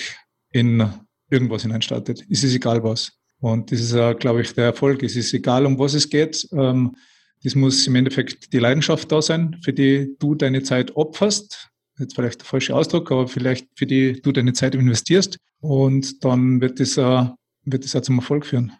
in 0.51 0.89
irgendwas 1.29 1.63
hineinstartet. 1.63 2.25
Es 2.29 2.43
ist 2.43 2.55
egal 2.55 2.83
was. 2.83 3.11
Und 3.39 3.71
das 3.71 3.81
ist, 3.81 3.93
äh, 3.93 4.15
glaube 4.15 4.41
ich, 4.41 4.53
der 4.53 4.65
Erfolg. 4.65 5.03
Es 5.03 5.15
ist 5.15 5.33
egal, 5.33 5.65
um 5.65 5.77
was 5.77 5.93
es 5.93 6.09
geht. 6.09 6.47
Ähm, 6.53 6.95
das 7.43 7.55
muss 7.55 7.85
im 7.85 7.95
Endeffekt 7.95 8.53
die 8.53 8.59
Leidenschaft 8.59 9.11
da 9.11 9.21
sein, 9.21 9.57
für 9.61 9.73
die 9.73 10.15
du 10.19 10.35
deine 10.35 10.63
Zeit 10.63 10.95
opferst. 10.95 11.69
Jetzt 11.99 12.15
vielleicht 12.15 12.41
der 12.41 12.45
falsche 12.45 12.75
Ausdruck, 12.75 13.11
aber 13.11 13.27
vielleicht 13.27 13.67
für 13.75 13.85
die 13.85 14.21
du 14.21 14.31
deine 14.31 14.53
Zeit 14.53 14.75
investierst. 14.75 15.37
Und 15.59 16.23
dann 16.23 16.61
wird 16.61 16.79
das, 16.79 16.97
äh, 16.97 17.25
wird 17.63 17.83
das 17.83 17.95
auch 17.95 18.01
zum 18.01 18.17
Erfolg 18.17 18.45
führen. 18.45 18.71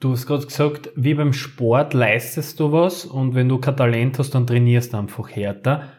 Du 0.00 0.10
hast 0.10 0.26
gerade 0.26 0.46
gesagt, 0.46 0.90
wie 0.96 1.14
beim 1.14 1.32
Sport 1.32 1.94
leistest 1.94 2.58
du 2.58 2.72
was 2.72 3.04
und 3.04 3.34
wenn 3.36 3.48
du 3.48 3.58
kein 3.58 3.76
Talent 3.76 4.18
hast, 4.18 4.30
dann 4.30 4.48
trainierst 4.48 4.92
du 4.92 4.96
einfach 4.96 5.30
härter. 5.30 5.92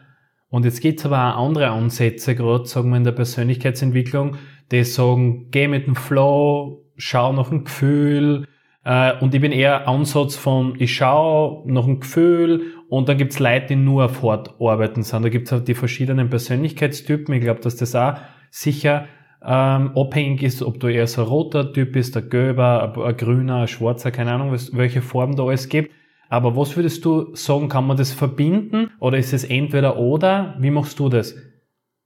Und 0.54 0.64
jetzt 0.64 0.80
gibt 0.80 1.00
es 1.00 1.06
aber 1.06 1.34
auch 1.34 1.46
andere 1.46 1.70
Ansätze, 1.70 2.36
gerade 2.36 2.64
sagen 2.66 2.90
wir 2.90 2.96
in 2.96 3.02
der 3.02 3.10
Persönlichkeitsentwicklung, 3.10 4.36
die 4.70 4.84
sagen, 4.84 5.50
geh 5.50 5.66
mit 5.66 5.88
dem 5.88 5.96
Flow, 5.96 6.84
schau 6.96 7.32
nach 7.32 7.48
dem 7.48 7.64
Gefühl, 7.64 8.46
äh, 8.84 9.18
und 9.18 9.34
ich 9.34 9.40
bin 9.40 9.50
eher 9.50 9.88
Ansatz 9.88 10.36
von, 10.36 10.76
ich 10.78 10.94
schaue 10.94 11.64
nach 11.66 11.86
einem 11.86 11.98
Gefühl 11.98 12.66
und 12.88 13.08
dann 13.08 13.18
gibt's 13.18 13.40
Leute, 13.40 13.66
die 13.70 13.74
nur 13.74 14.04
auf 14.04 14.22
Hort 14.22 14.54
arbeiten 14.60 15.02
sind. 15.02 15.24
Da 15.24 15.28
gibt's 15.28 15.52
auch 15.52 15.58
die 15.58 15.74
verschiedenen 15.74 16.30
Persönlichkeitstypen. 16.30 17.34
Ich 17.34 17.40
glaube, 17.40 17.58
dass 17.58 17.74
das 17.74 17.96
auch 17.96 18.14
sicher 18.52 19.06
ähm, 19.44 19.90
abhängig 19.96 20.44
ist, 20.44 20.62
ob 20.62 20.78
du 20.78 20.86
eher 20.86 21.08
so 21.08 21.22
ein 21.22 21.28
roter 21.28 21.72
Typ 21.72 21.94
bist, 21.94 22.16
ein 22.16 22.30
gelber, 22.30 22.94
ein, 22.96 23.02
ein 23.02 23.16
grüner, 23.16 23.62
ein 23.62 23.66
schwarzer, 23.66 24.12
keine 24.12 24.30
Ahnung, 24.30 24.52
was, 24.52 24.72
welche 24.72 25.02
Form 25.02 25.34
da 25.34 25.42
alles 25.42 25.68
gibt. 25.68 25.90
Aber 26.28 26.56
was 26.56 26.76
würdest 26.76 27.04
du 27.04 27.34
sagen, 27.34 27.68
kann 27.68 27.86
man 27.86 27.96
das 27.96 28.12
verbinden 28.12 28.90
oder 29.00 29.18
ist 29.18 29.32
es 29.32 29.44
entweder 29.44 29.98
oder? 29.98 30.56
Wie 30.60 30.70
machst 30.70 30.98
du 30.98 31.08
das? 31.08 31.34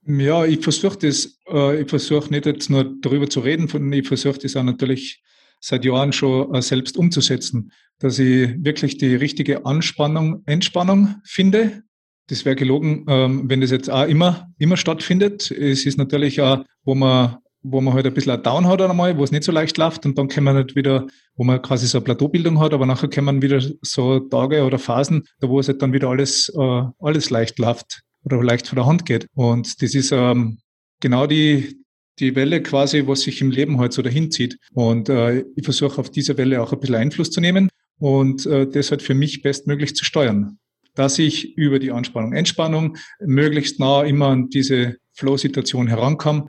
Ja, 0.05 0.45
ich 0.45 0.61
versuche 0.61 0.97
das, 0.97 1.39
äh, 1.47 1.81
ich 1.81 1.89
versuche 1.89 2.31
nicht 2.31 2.45
jetzt 2.45 2.69
nur 2.69 2.95
darüber 3.01 3.29
zu 3.29 3.41
reden, 3.41 3.93
ich 3.93 4.07
versuche 4.07 4.39
das 4.39 4.55
auch 4.55 4.63
natürlich 4.63 5.21
seit 5.59 5.85
Jahren 5.85 6.13
schon 6.13 6.53
äh, 6.53 6.61
selbst 6.61 6.97
umzusetzen, 6.97 7.71
dass 7.99 8.17
ich 8.17 8.49
wirklich 8.63 8.97
die 8.97 9.15
richtige 9.15 9.65
Anspannung, 9.65 10.43
Entspannung 10.45 11.15
finde. 11.23 11.83
Das 12.27 12.45
wäre 12.45 12.55
gelogen, 12.55 13.05
ähm, 13.07 13.49
wenn 13.49 13.61
das 13.61 13.71
jetzt 13.71 13.89
auch 13.89 14.07
immer, 14.07 14.47
immer 14.57 14.77
stattfindet. 14.77 15.51
Es 15.51 15.85
ist 15.85 15.97
natürlich 15.97 16.41
auch, 16.41 16.63
wo 16.83 16.95
man 16.95 17.37
wo 17.61 17.81
man 17.81 17.93
halt 17.93 18.05
ein 18.05 18.13
bisschen 18.13 18.31
ein 18.31 18.43
Down 18.43 18.67
hat 18.67 18.81
einmal, 18.81 19.17
wo 19.17 19.23
es 19.23 19.31
nicht 19.31 19.43
so 19.43 19.51
leicht 19.51 19.77
läuft 19.77 20.05
und 20.05 20.17
dann 20.17 20.27
kann 20.27 20.43
man 20.43 20.55
halt 20.55 20.75
wieder, 20.75 21.07
wo 21.35 21.43
man 21.43 21.61
quasi 21.61 21.87
so 21.87 21.97
eine 21.97 22.05
Plateaubildung 22.05 22.59
hat, 22.59 22.73
aber 22.73 22.85
nachher 22.85 23.09
kann 23.09 23.25
man 23.25 23.41
wieder 23.41 23.61
so 23.81 24.19
Tage 24.19 24.63
oder 24.63 24.79
Phasen, 24.79 25.23
da 25.39 25.49
wo 25.49 25.59
es 25.59 25.67
halt 25.67 25.81
dann 25.81 25.93
wieder 25.93 26.09
alles, 26.09 26.49
äh, 26.57 26.83
alles 26.99 27.29
leicht 27.29 27.59
läuft 27.59 28.01
oder 28.23 28.41
leicht 28.43 28.67
von 28.67 28.77
der 28.77 28.85
Hand 28.85 29.05
geht. 29.05 29.27
Und 29.33 29.81
das 29.81 29.93
ist 29.93 30.11
ähm, 30.11 30.59
genau 30.99 31.27
die, 31.27 31.83
die 32.19 32.35
Welle 32.35 32.61
quasi, 32.61 33.07
was 33.07 33.21
sich 33.21 33.41
im 33.41 33.51
Leben 33.51 33.79
halt 33.79 33.93
so 33.93 34.01
dahin 34.01 34.31
zieht. 34.31 34.57
Und 34.73 35.09
äh, 35.09 35.43
ich 35.55 35.63
versuche 35.63 35.99
auf 35.99 36.09
diese 36.09 36.37
Welle 36.37 36.61
auch 36.61 36.73
ein 36.73 36.79
bisschen 36.79 36.95
Einfluss 36.95 37.31
zu 37.31 37.41
nehmen 37.41 37.69
und 37.99 38.45
äh, 38.45 38.67
das 38.67 38.91
halt 38.91 39.01
für 39.01 39.13
mich 39.13 39.41
bestmöglich 39.41 39.95
zu 39.95 40.05
steuern. 40.05 40.59
Dass 40.95 41.19
ich 41.19 41.57
über 41.57 41.79
die 41.79 41.91
Anspannung, 41.91 42.33
Entspannung 42.33 42.97
möglichst 43.19 43.79
nah 43.79 44.03
immer 44.03 44.27
an 44.27 44.49
diese 44.49 44.95
Flow-Situation 45.13 45.87
herankomme. 45.87 46.47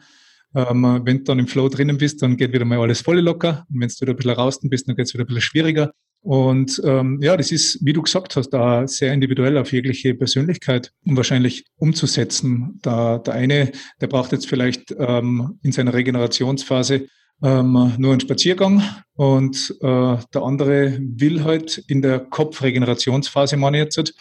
Ähm, 0.54 1.00
wenn 1.04 1.18
du 1.18 1.24
dann 1.24 1.38
im 1.38 1.46
Flow 1.46 1.68
drinnen 1.68 1.98
bist, 1.98 2.22
dann 2.22 2.36
geht 2.36 2.52
wieder 2.52 2.64
mal 2.64 2.80
alles 2.80 3.00
voll 3.00 3.20
locker. 3.20 3.66
Und 3.72 3.80
wenn 3.80 3.88
du 3.88 4.00
wieder 4.00 4.12
ein 4.12 4.16
bisschen 4.16 4.30
raus 4.32 4.58
bist, 4.62 4.88
dann 4.88 4.96
geht 4.96 5.06
es 5.06 5.14
wieder 5.14 5.24
ein 5.24 5.28
bisschen 5.28 5.42
schwieriger. 5.42 5.92
Und 6.22 6.80
ähm, 6.84 7.18
ja, 7.22 7.36
das 7.36 7.50
ist, 7.50 7.78
wie 7.82 7.94
du 7.94 8.02
gesagt 8.02 8.36
hast, 8.36 8.50
da 8.50 8.86
sehr 8.86 9.12
individuell 9.14 9.56
auf 9.56 9.72
jegliche 9.72 10.14
Persönlichkeit 10.14 10.92
um 11.06 11.16
wahrscheinlich 11.16 11.64
umzusetzen. 11.76 12.78
Da 12.82 13.18
der 13.18 13.34
eine, 13.34 13.72
der 14.00 14.06
braucht 14.06 14.32
jetzt 14.32 14.46
vielleicht 14.46 14.94
ähm, 14.98 15.58
in 15.62 15.72
seiner 15.72 15.94
Regenerationsphase 15.94 17.06
ähm, 17.42 17.94
nur 17.96 18.12
einen 18.12 18.20
Spaziergang 18.20 18.82
und 19.14 19.74
äh, 19.80 20.16
der 20.34 20.42
andere 20.42 20.98
will 21.00 21.42
halt 21.42 21.82
in 21.88 22.02
der 22.02 22.18
Kopfregenerationsphase, 22.20 23.56
ich 23.56 23.72
jetzt, 23.72 24.14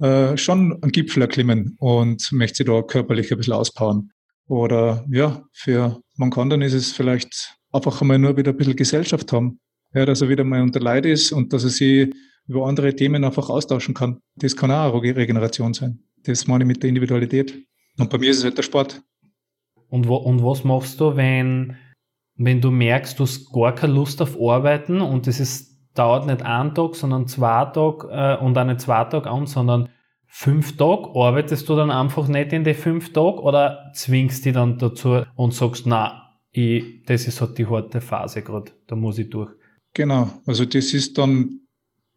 äh, 0.00 0.36
schon 0.36 0.78
einen 0.82 0.92
Gipfel 0.92 1.22
erklimmen 1.22 1.76
und 1.78 2.30
möchte 2.32 2.58
sich 2.58 2.66
da 2.66 2.82
körperlich 2.82 3.32
ein 3.32 3.38
bisschen 3.38 3.54
auspowern. 3.54 4.10
Oder 4.48 5.04
ja, 5.10 5.42
für 5.52 6.00
manch 6.16 6.36
anderen 6.36 6.62
ist 6.62 6.72
es 6.72 6.92
vielleicht 6.92 7.56
einfach 7.72 8.00
einmal 8.00 8.18
nur 8.18 8.36
wieder 8.36 8.52
ein 8.52 8.56
bisschen 8.56 8.76
Gesellschaft 8.76 9.32
haben. 9.32 9.60
Ja, 9.94 10.04
dass 10.04 10.20
er 10.20 10.28
wieder 10.28 10.44
mal 10.44 10.62
unter 10.62 10.80
Leid 10.80 11.06
ist 11.06 11.32
und 11.32 11.52
dass 11.52 11.64
er 11.64 11.70
sich 11.70 12.12
über 12.46 12.66
andere 12.66 12.94
Themen 12.94 13.24
einfach 13.24 13.48
austauschen 13.48 13.94
kann. 13.94 14.20
Das 14.36 14.56
kann 14.56 14.70
auch 14.70 15.02
eine 15.02 15.16
Regeneration 15.16 15.74
sein. 15.74 16.00
Das 16.24 16.46
meine 16.46 16.64
ich 16.64 16.68
mit 16.68 16.82
der 16.82 16.88
Individualität. 16.88 17.64
Und 17.98 18.10
bei 18.10 18.18
mir 18.18 18.30
ist 18.30 18.38
es 18.38 18.44
halt 18.44 18.58
der 18.58 18.62
Sport. 18.62 19.02
Und, 19.88 20.08
wo, 20.08 20.16
und 20.16 20.44
was 20.44 20.64
machst 20.64 21.00
du, 21.00 21.16
wenn, 21.16 21.76
wenn 22.36 22.60
du 22.60 22.70
merkst, 22.70 23.18
du 23.18 23.24
hast 23.24 23.52
gar 23.52 23.74
keine 23.74 23.94
Lust 23.94 24.20
auf 24.20 24.36
Arbeiten 24.40 25.00
und 25.00 25.26
es 25.26 25.40
ist, 25.40 25.76
dauert 25.94 26.26
nicht 26.26 26.42
einen 26.42 26.74
Tag, 26.74 26.94
sondern 26.94 27.26
zwei 27.26 27.64
Tage 27.66 28.08
äh, 28.10 28.44
und 28.44 28.58
auch 28.58 28.64
nicht 28.64 28.80
zwei 28.80 29.04
Tage 29.04 29.30
an, 29.30 29.46
sondern 29.46 29.88
fünf 30.38 30.76
Tage, 30.76 31.08
arbeitest 31.14 31.66
du 31.66 31.76
dann 31.76 31.90
einfach 31.90 32.28
nicht 32.28 32.52
in 32.52 32.62
die 32.62 32.74
fünf 32.74 33.10
Tage 33.14 33.40
oder 33.40 33.90
zwingst 33.94 34.44
die 34.44 34.52
dann 34.52 34.76
dazu 34.76 35.22
und 35.34 35.54
sagst, 35.54 35.86
na, 35.86 36.30
das 37.06 37.26
ist 37.26 37.40
halt 37.40 37.56
die 37.56 37.66
harte 37.66 38.02
Phase 38.02 38.42
gerade, 38.42 38.72
da 38.86 38.96
muss 38.96 39.16
ich 39.16 39.30
durch. 39.30 39.50
Genau, 39.94 40.30
also 40.44 40.66
das 40.66 40.92
ist 40.92 41.16
dann, 41.16 41.60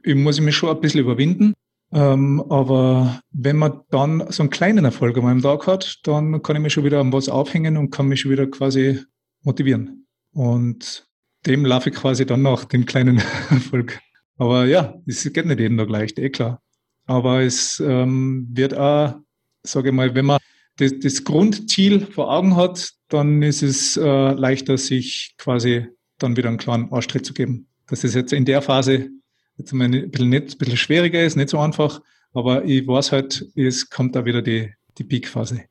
ich 0.03 0.15
muss 0.15 0.41
mich 0.41 0.53
schon 0.53 0.69
ein 0.69 0.81
bisschen 0.81 0.99
überwinden, 0.99 1.53
ähm, 1.93 2.43
aber 2.49 3.21
wenn 3.31 3.55
man 3.55 3.81
dann 3.89 4.25
so 4.29 4.43
einen 4.43 4.49
kleinen 4.49 4.83
Erfolg 4.83 5.17
an 5.17 5.23
meinem 5.23 5.41
Tag 5.41 5.65
hat, 5.65 5.99
dann 6.03 6.41
kann 6.41 6.57
ich 6.57 6.61
mich 6.61 6.73
schon 6.73 6.83
wieder 6.83 6.99
an 6.99 7.13
was 7.13 7.29
aufhängen 7.29 7.77
und 7.77 7.89
kann 7.89 8.07
mich 8.07 8.19
schon 8.19 8.31
wieder 8.31 8.47
quasi 8.47 8.99
motivieren. 9.43 10.07
Und 10.33 11.07
dem 11.45 11.65
laufe 11.65 11.89
ich 11.89 11.95
quasi 11.95 12.25
dann 12.25 12.41
nach, 12.41 12.65
dem 12.65 12.85
kleinen 12.85 13.17
Erfolg. 13.49 13.97
Aber 14.35 14.65
ja, 14.65 14.93
es 15.05 15.23
geht 15.31 15.45
nicht 15.45 15.59
jeden 15.61 15.77
Tag 15.77 15.89
leicht, 15.89 16.19
eh 16.19 16.29
klar. 16.29 16.61
Aber 17.09 17.41
es 17.41 17.79
ähm, 17.79 18.47
wird 18.51 18.77
auch, 18.77 19.15
sage 19.63 19.89
ich 19.89 19.95
mal, 19.95 20.13
wenn 20.13 20.27
man 20.27 20.37
das, 20.77 20.93
das, 21.01 21.23
Grundziel 21.23 22.01
vor 22.05 22.31
Augen 22.31 22.55
hat, 22.55 22.91
dann 23.07 23.41
ist 23.41 23.63
es 23.63 23.97
äh, 23.97 24.31
leichter, 24.33 24.77
sich 24.77 25.33
quasi 25.39 25.87
dann 26.19 26.37
wieder 26.37 26.49
einen 26.49 26.59
klaren 26.59 26.93
Arschtritt 26.93 27.25
zu 27.25 27.33
geben. 27.33 27.65
Dass 27.87 28.03
es 28.03 28.13
jetzt 28.13 28.31
in 28.31 28.45
der 28.45 28.61
Phase 28.61 29.09
jetzt 29.57 29.73
mal 29.73 29.85
ein 29.85 30.11
bisschen, 30.11 30.29
nicht, 30.29 30.53
ein 30.53 30.57
bisschen 30.59 30.77
schwieriger 30.77 31.23
ist, 31.25 31.35
nicht 31.35 31.49
so 31.49 31.57
einfach, 31.57 31.99
aber 32.35 32.63
ich 32.63 32.87
weiß 32.87 33.11
halt, 33.11 33.43
es 33.55 33.89
kommt 33.89 34.15
da 34.15 34.23
wieder 34.23 34.43
die, 34.43 34.71
die 34.99 35.03
Peak-Phase. 35.03 35.61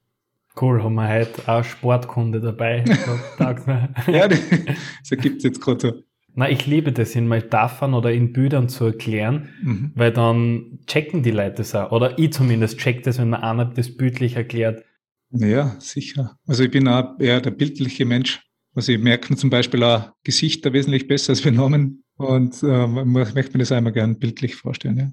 Cool, 0.61 0.83
haben 0.83 0.97
wir 0.97 1.09
heute 1.09 1.49
auch 1.49 1.63
Sportkunde 1.63 2.41
dabei. 2.41 2.85
ja, 4.09 4.27
das 4.27 4.41
ergibt 5.09 5.37
es 5.37 5.45
jetzt 5.45 5.61
gerade 5.61 5.81
so. 5.81 6.03
Na, 6.39 6.49
ich 6.49 6.67
liebe 6.67 6.93
das 6.93 7.17
in 7.17 7.27
Metaphern 7.27 7.95
oder 7.95 8.13
in 8.13 8.33
Bildern 8.33 8.69
zu 8.69 8.85
erklären, 8.85 9.49
mhm. 9.61 9.91
weil 9.97 10.13
dann 10.13 10.79
checken 10.87 11.25
die 11.25 11.33
Leute 11.33 11.57
das 11.57 11.75
auch. 11.75 11.91
Oder 11.91 12.17
ich 12.17 12.33
zumindest 12.33 12.79
check 12.79 13.03
das, 13.03 13.19
wenn 13.19 13.31
man 13.31 13.43
einer 13.43 13.65
das 13.65 13.97
bildlich 13.97 14.37
erklärt. 14.37 14.85
Ja, 15.33 15.75
sicher. 15.81 16.37
Also 16.47 16.63
ich 16.63 16.71
bin 16.71 16.87
auch 16.87 17.19
eher 17.19 17.41
der 17.41 17.51
bildliche 17.51 18.05
Mensch. 18.05 18.41
Also 18.73 18.93
ich 18.93 19.01
merke 19.01 19.35
zum 19.35 19.51
Beispiel 19.51 19.83
auch 19.83 20.13
Gesichter 20.23 20.73
wesentlich 20.73 21.09
besser 21.09 21.31
als 21.31 21.45
wir 21.45 21.51
Namen 21.51 22.05
und 22.15 22.63
äh, 22.63 22.87
möchte 22.87 23.55
mir 23.55 23.59
das 23.59 23.73
einmal 23.73 23.93
gern 23.93 24.21
bildlich 24.21 24.55
vorstellen. 24.55 24.97
Ja. 24.97 25.11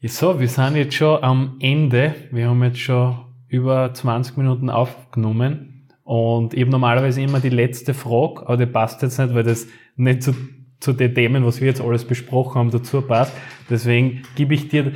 ja. 0.00 0.08
So, 0.08 0.40
wir 0.40 0.48
sind 0.48 0.76
jetzt 0.76 0.94
schon 0.94 1.22
am 1.22 1.58
Ende. 1.60 2.14
Wir 2.30 2.48
haben 2.48 2.62
jetzt 2.62 2.78
schon 2.78 3.26
über 3.46 3.92
20 3.92 4.38
Minuten 4.38 4.70
aufgenommen 4.70 5.90
und 6.02 6.56
habe 6.56 6.70
normalerweise 6.70 7.20
immer 7.20 7.40
die 7.40 7.50
letzte 7.50 7.92
Frage, 7.92 8.46
aber 8.46 8.56
die 8.56 8.64
passt 8.64 9.02
jetzt 9.02 9.18
nicht, 9.18 9.34
weil 9.34 9.44
das 9.44 9.66
nicht 9.96 10.22
zu 10.22 10.34
zu 10.82 10.92
den 10.92 11.14
Themen, 11.14 11.46
was 11.46 11.60
wir 11.60 11.68
jetzt 11.68 11.80
alles 11.80 12.04
besprochen 12.04 12.56
haben, 12.56 12.70
dazu 12.72 13.02
passt. 13.02 13.32
Deswegen 13.70 14.22
gebe 14.34 14.54
ich 14.54 14.68
dir 14.68 14.92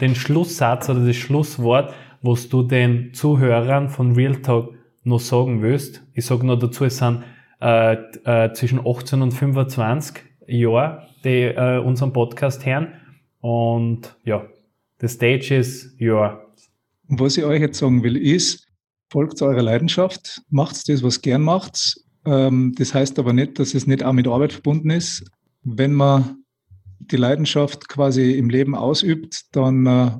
den 0.00 0.14
Schlusssatz 0.14 0.88
oder 0.88 1.06
das 1.06 1.16
Schlusswort, 1.16 1.92
was 2.22 2.48
du 2.48 2.62
den 2.62 3.12
Zuhörern 3.12 3.90
von 3.90 4.14
Real 4.14 4.36
Talk 4.36 4.74
noch 5.04 5.20
sagen 5.20 5.60
willst. 5.60 6.02
Ich 6.14 6.24
sage 6.24 6.46
noch 6.46 6.58
dazu, 6.58 6.86
es 6.86 6.96
sind 6.96 7.22
äh, 7.60 7.94
äh, 8.24 8.52
zwischen 8.54 8.80
18 8.84 9.20
und 9.20 9.32
25 9.32 10.24
Jahre, 10.46 11.06
die 11.22 11.42
äh, 11.42 11.78
unseren 11.78 12.14
Podcast 12.14 12.64
hören. 12.64 12.94
Und 13.40 14.16
ja, 14.24 14.46
the 15.00 15.08
stage 15.08 15.54
is 15.54 15.94
your. 16.00 16.46
Was 17.08 17.36
ich 17.36 17.44
euch 17.44 17.60
jetzt 17.60 17.78
sagen 17.78 18.02
will, 18.02 18.16
ist, 18.16 18.66
folgt 19.10 19.42
eurer 19.42 19.62
Leidenschaft, 19.62 20.40
macht 20.48 20.88
das, 20.88 21.02
was 21.02 21.20
gern 21.20 21.42
macht, 21.42 22.00
das 22.24 22.94
heißt 22.94 23.18
aber 23.18 23.32
nicht, 23.32 23.58
dass 23.58 23.74
es 23.74 23.86
nicht 23.86 24.02
auch 24.02 24.12
mit 24.12 24.28
Arbeit 24.28 24.52
verbunden 24.52 24.90
ist. 24.90 25.24
Wenn 25.62 25.94
man 25.94 26.44
die 26.98 27.16
Leidenschaft 27.16 27.88
quasi 27.88 28.32
im 28.32 28.50
Leben 28.50 28.74
ausübt, 28.74 29.42
dann 29.52 29.86
äh, 29.86 30.10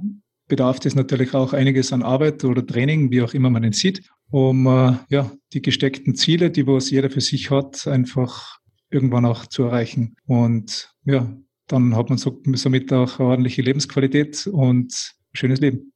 bedarf 0.48 0.80
das 0.80 0.94
natürlich 0.94 1.34
auch 1.34 1.52
einiges 1.52 1.92
an 1.92 2.02
Arbeit 2.02 2.44
oder 2.44 2.66
Training, 2.66 3.10
wie 3.10 3.22
auch 3.22 3.34
immer 3.34 3.50
man 3.50 3.64
es 3.64 3.78
sieht, 3.78 4.02
um 4.30 4.66
äh, 4.66 4.94
ja, 5.08 5.30
die 5.52 5.62
gesteckten 5.62 6.14
Ziele, 6.14 6.50
die 6.50 6.66
was 6.66 6.90
jeder 6.90 7.10
für 7.10 7.20
sich 7.20 7.50
hat, 7.50 7.86
einfach 7.86 8.58
irgendwann 8.90 9.24
auch 9.24 9.46
zu 9.46 9.64
erreichen. 9.64 10.16
Und 10.26 10.92
ja, 11.04 11.32
dann 11.68 11.96
hat 11.96 12.08
man 12.08 12.18
so, 12.18 12.40
somit 12.54 12.92
auch 12.92 13.18
eine 13.18 13.28
ordentliche 13.28 13.62
Lebensqualität 13.62 14.46
und 14.46 14.92
ein 14.92 15.34
schönes 15.36 15.60
Leben. 15.60 15.92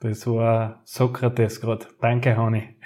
Das 0.00 0.26
war 0.26 0.82
Sokrates 0.84 1.60
gerade. 1.60 1.86
Danke, 2.00 2.36
Honey. 2.36 2.76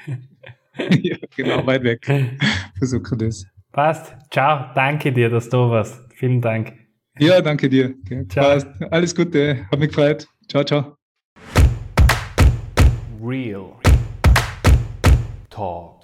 Ja, 1.03 1.17
genau, 1.37 1.67
weit 1.67 1.83
weg. 1.85 2.07
Versuche 2.79 3.17
das. 3.17 3.47
Passt. 3.73 4.15
Ciao. 4.31 4.73
Danke 4.75 5.13
dir, 5.13 5.31
dass 5.31 5.49
du 5.49 5.71
warst. 5.71 6.01
Vielen 6.15 6.41
Dank. 6.41 6.73
Ja, 7.19 7.41
danke 7.41 7.69
dir. 7.69 7.95
Ciao. 8.29 8.45
Passt. 8.45 8.69
Alles 8.91 9.15
Gute. 9.15 9.67
Hat 9.71 9.79
mich 9.79 9.89
gefreut. 9.89 10.27
Ciao, 10.49 10.65
ciao. 10.65 10.97
Real 13.23 13.77
Talk. 15.51 16.00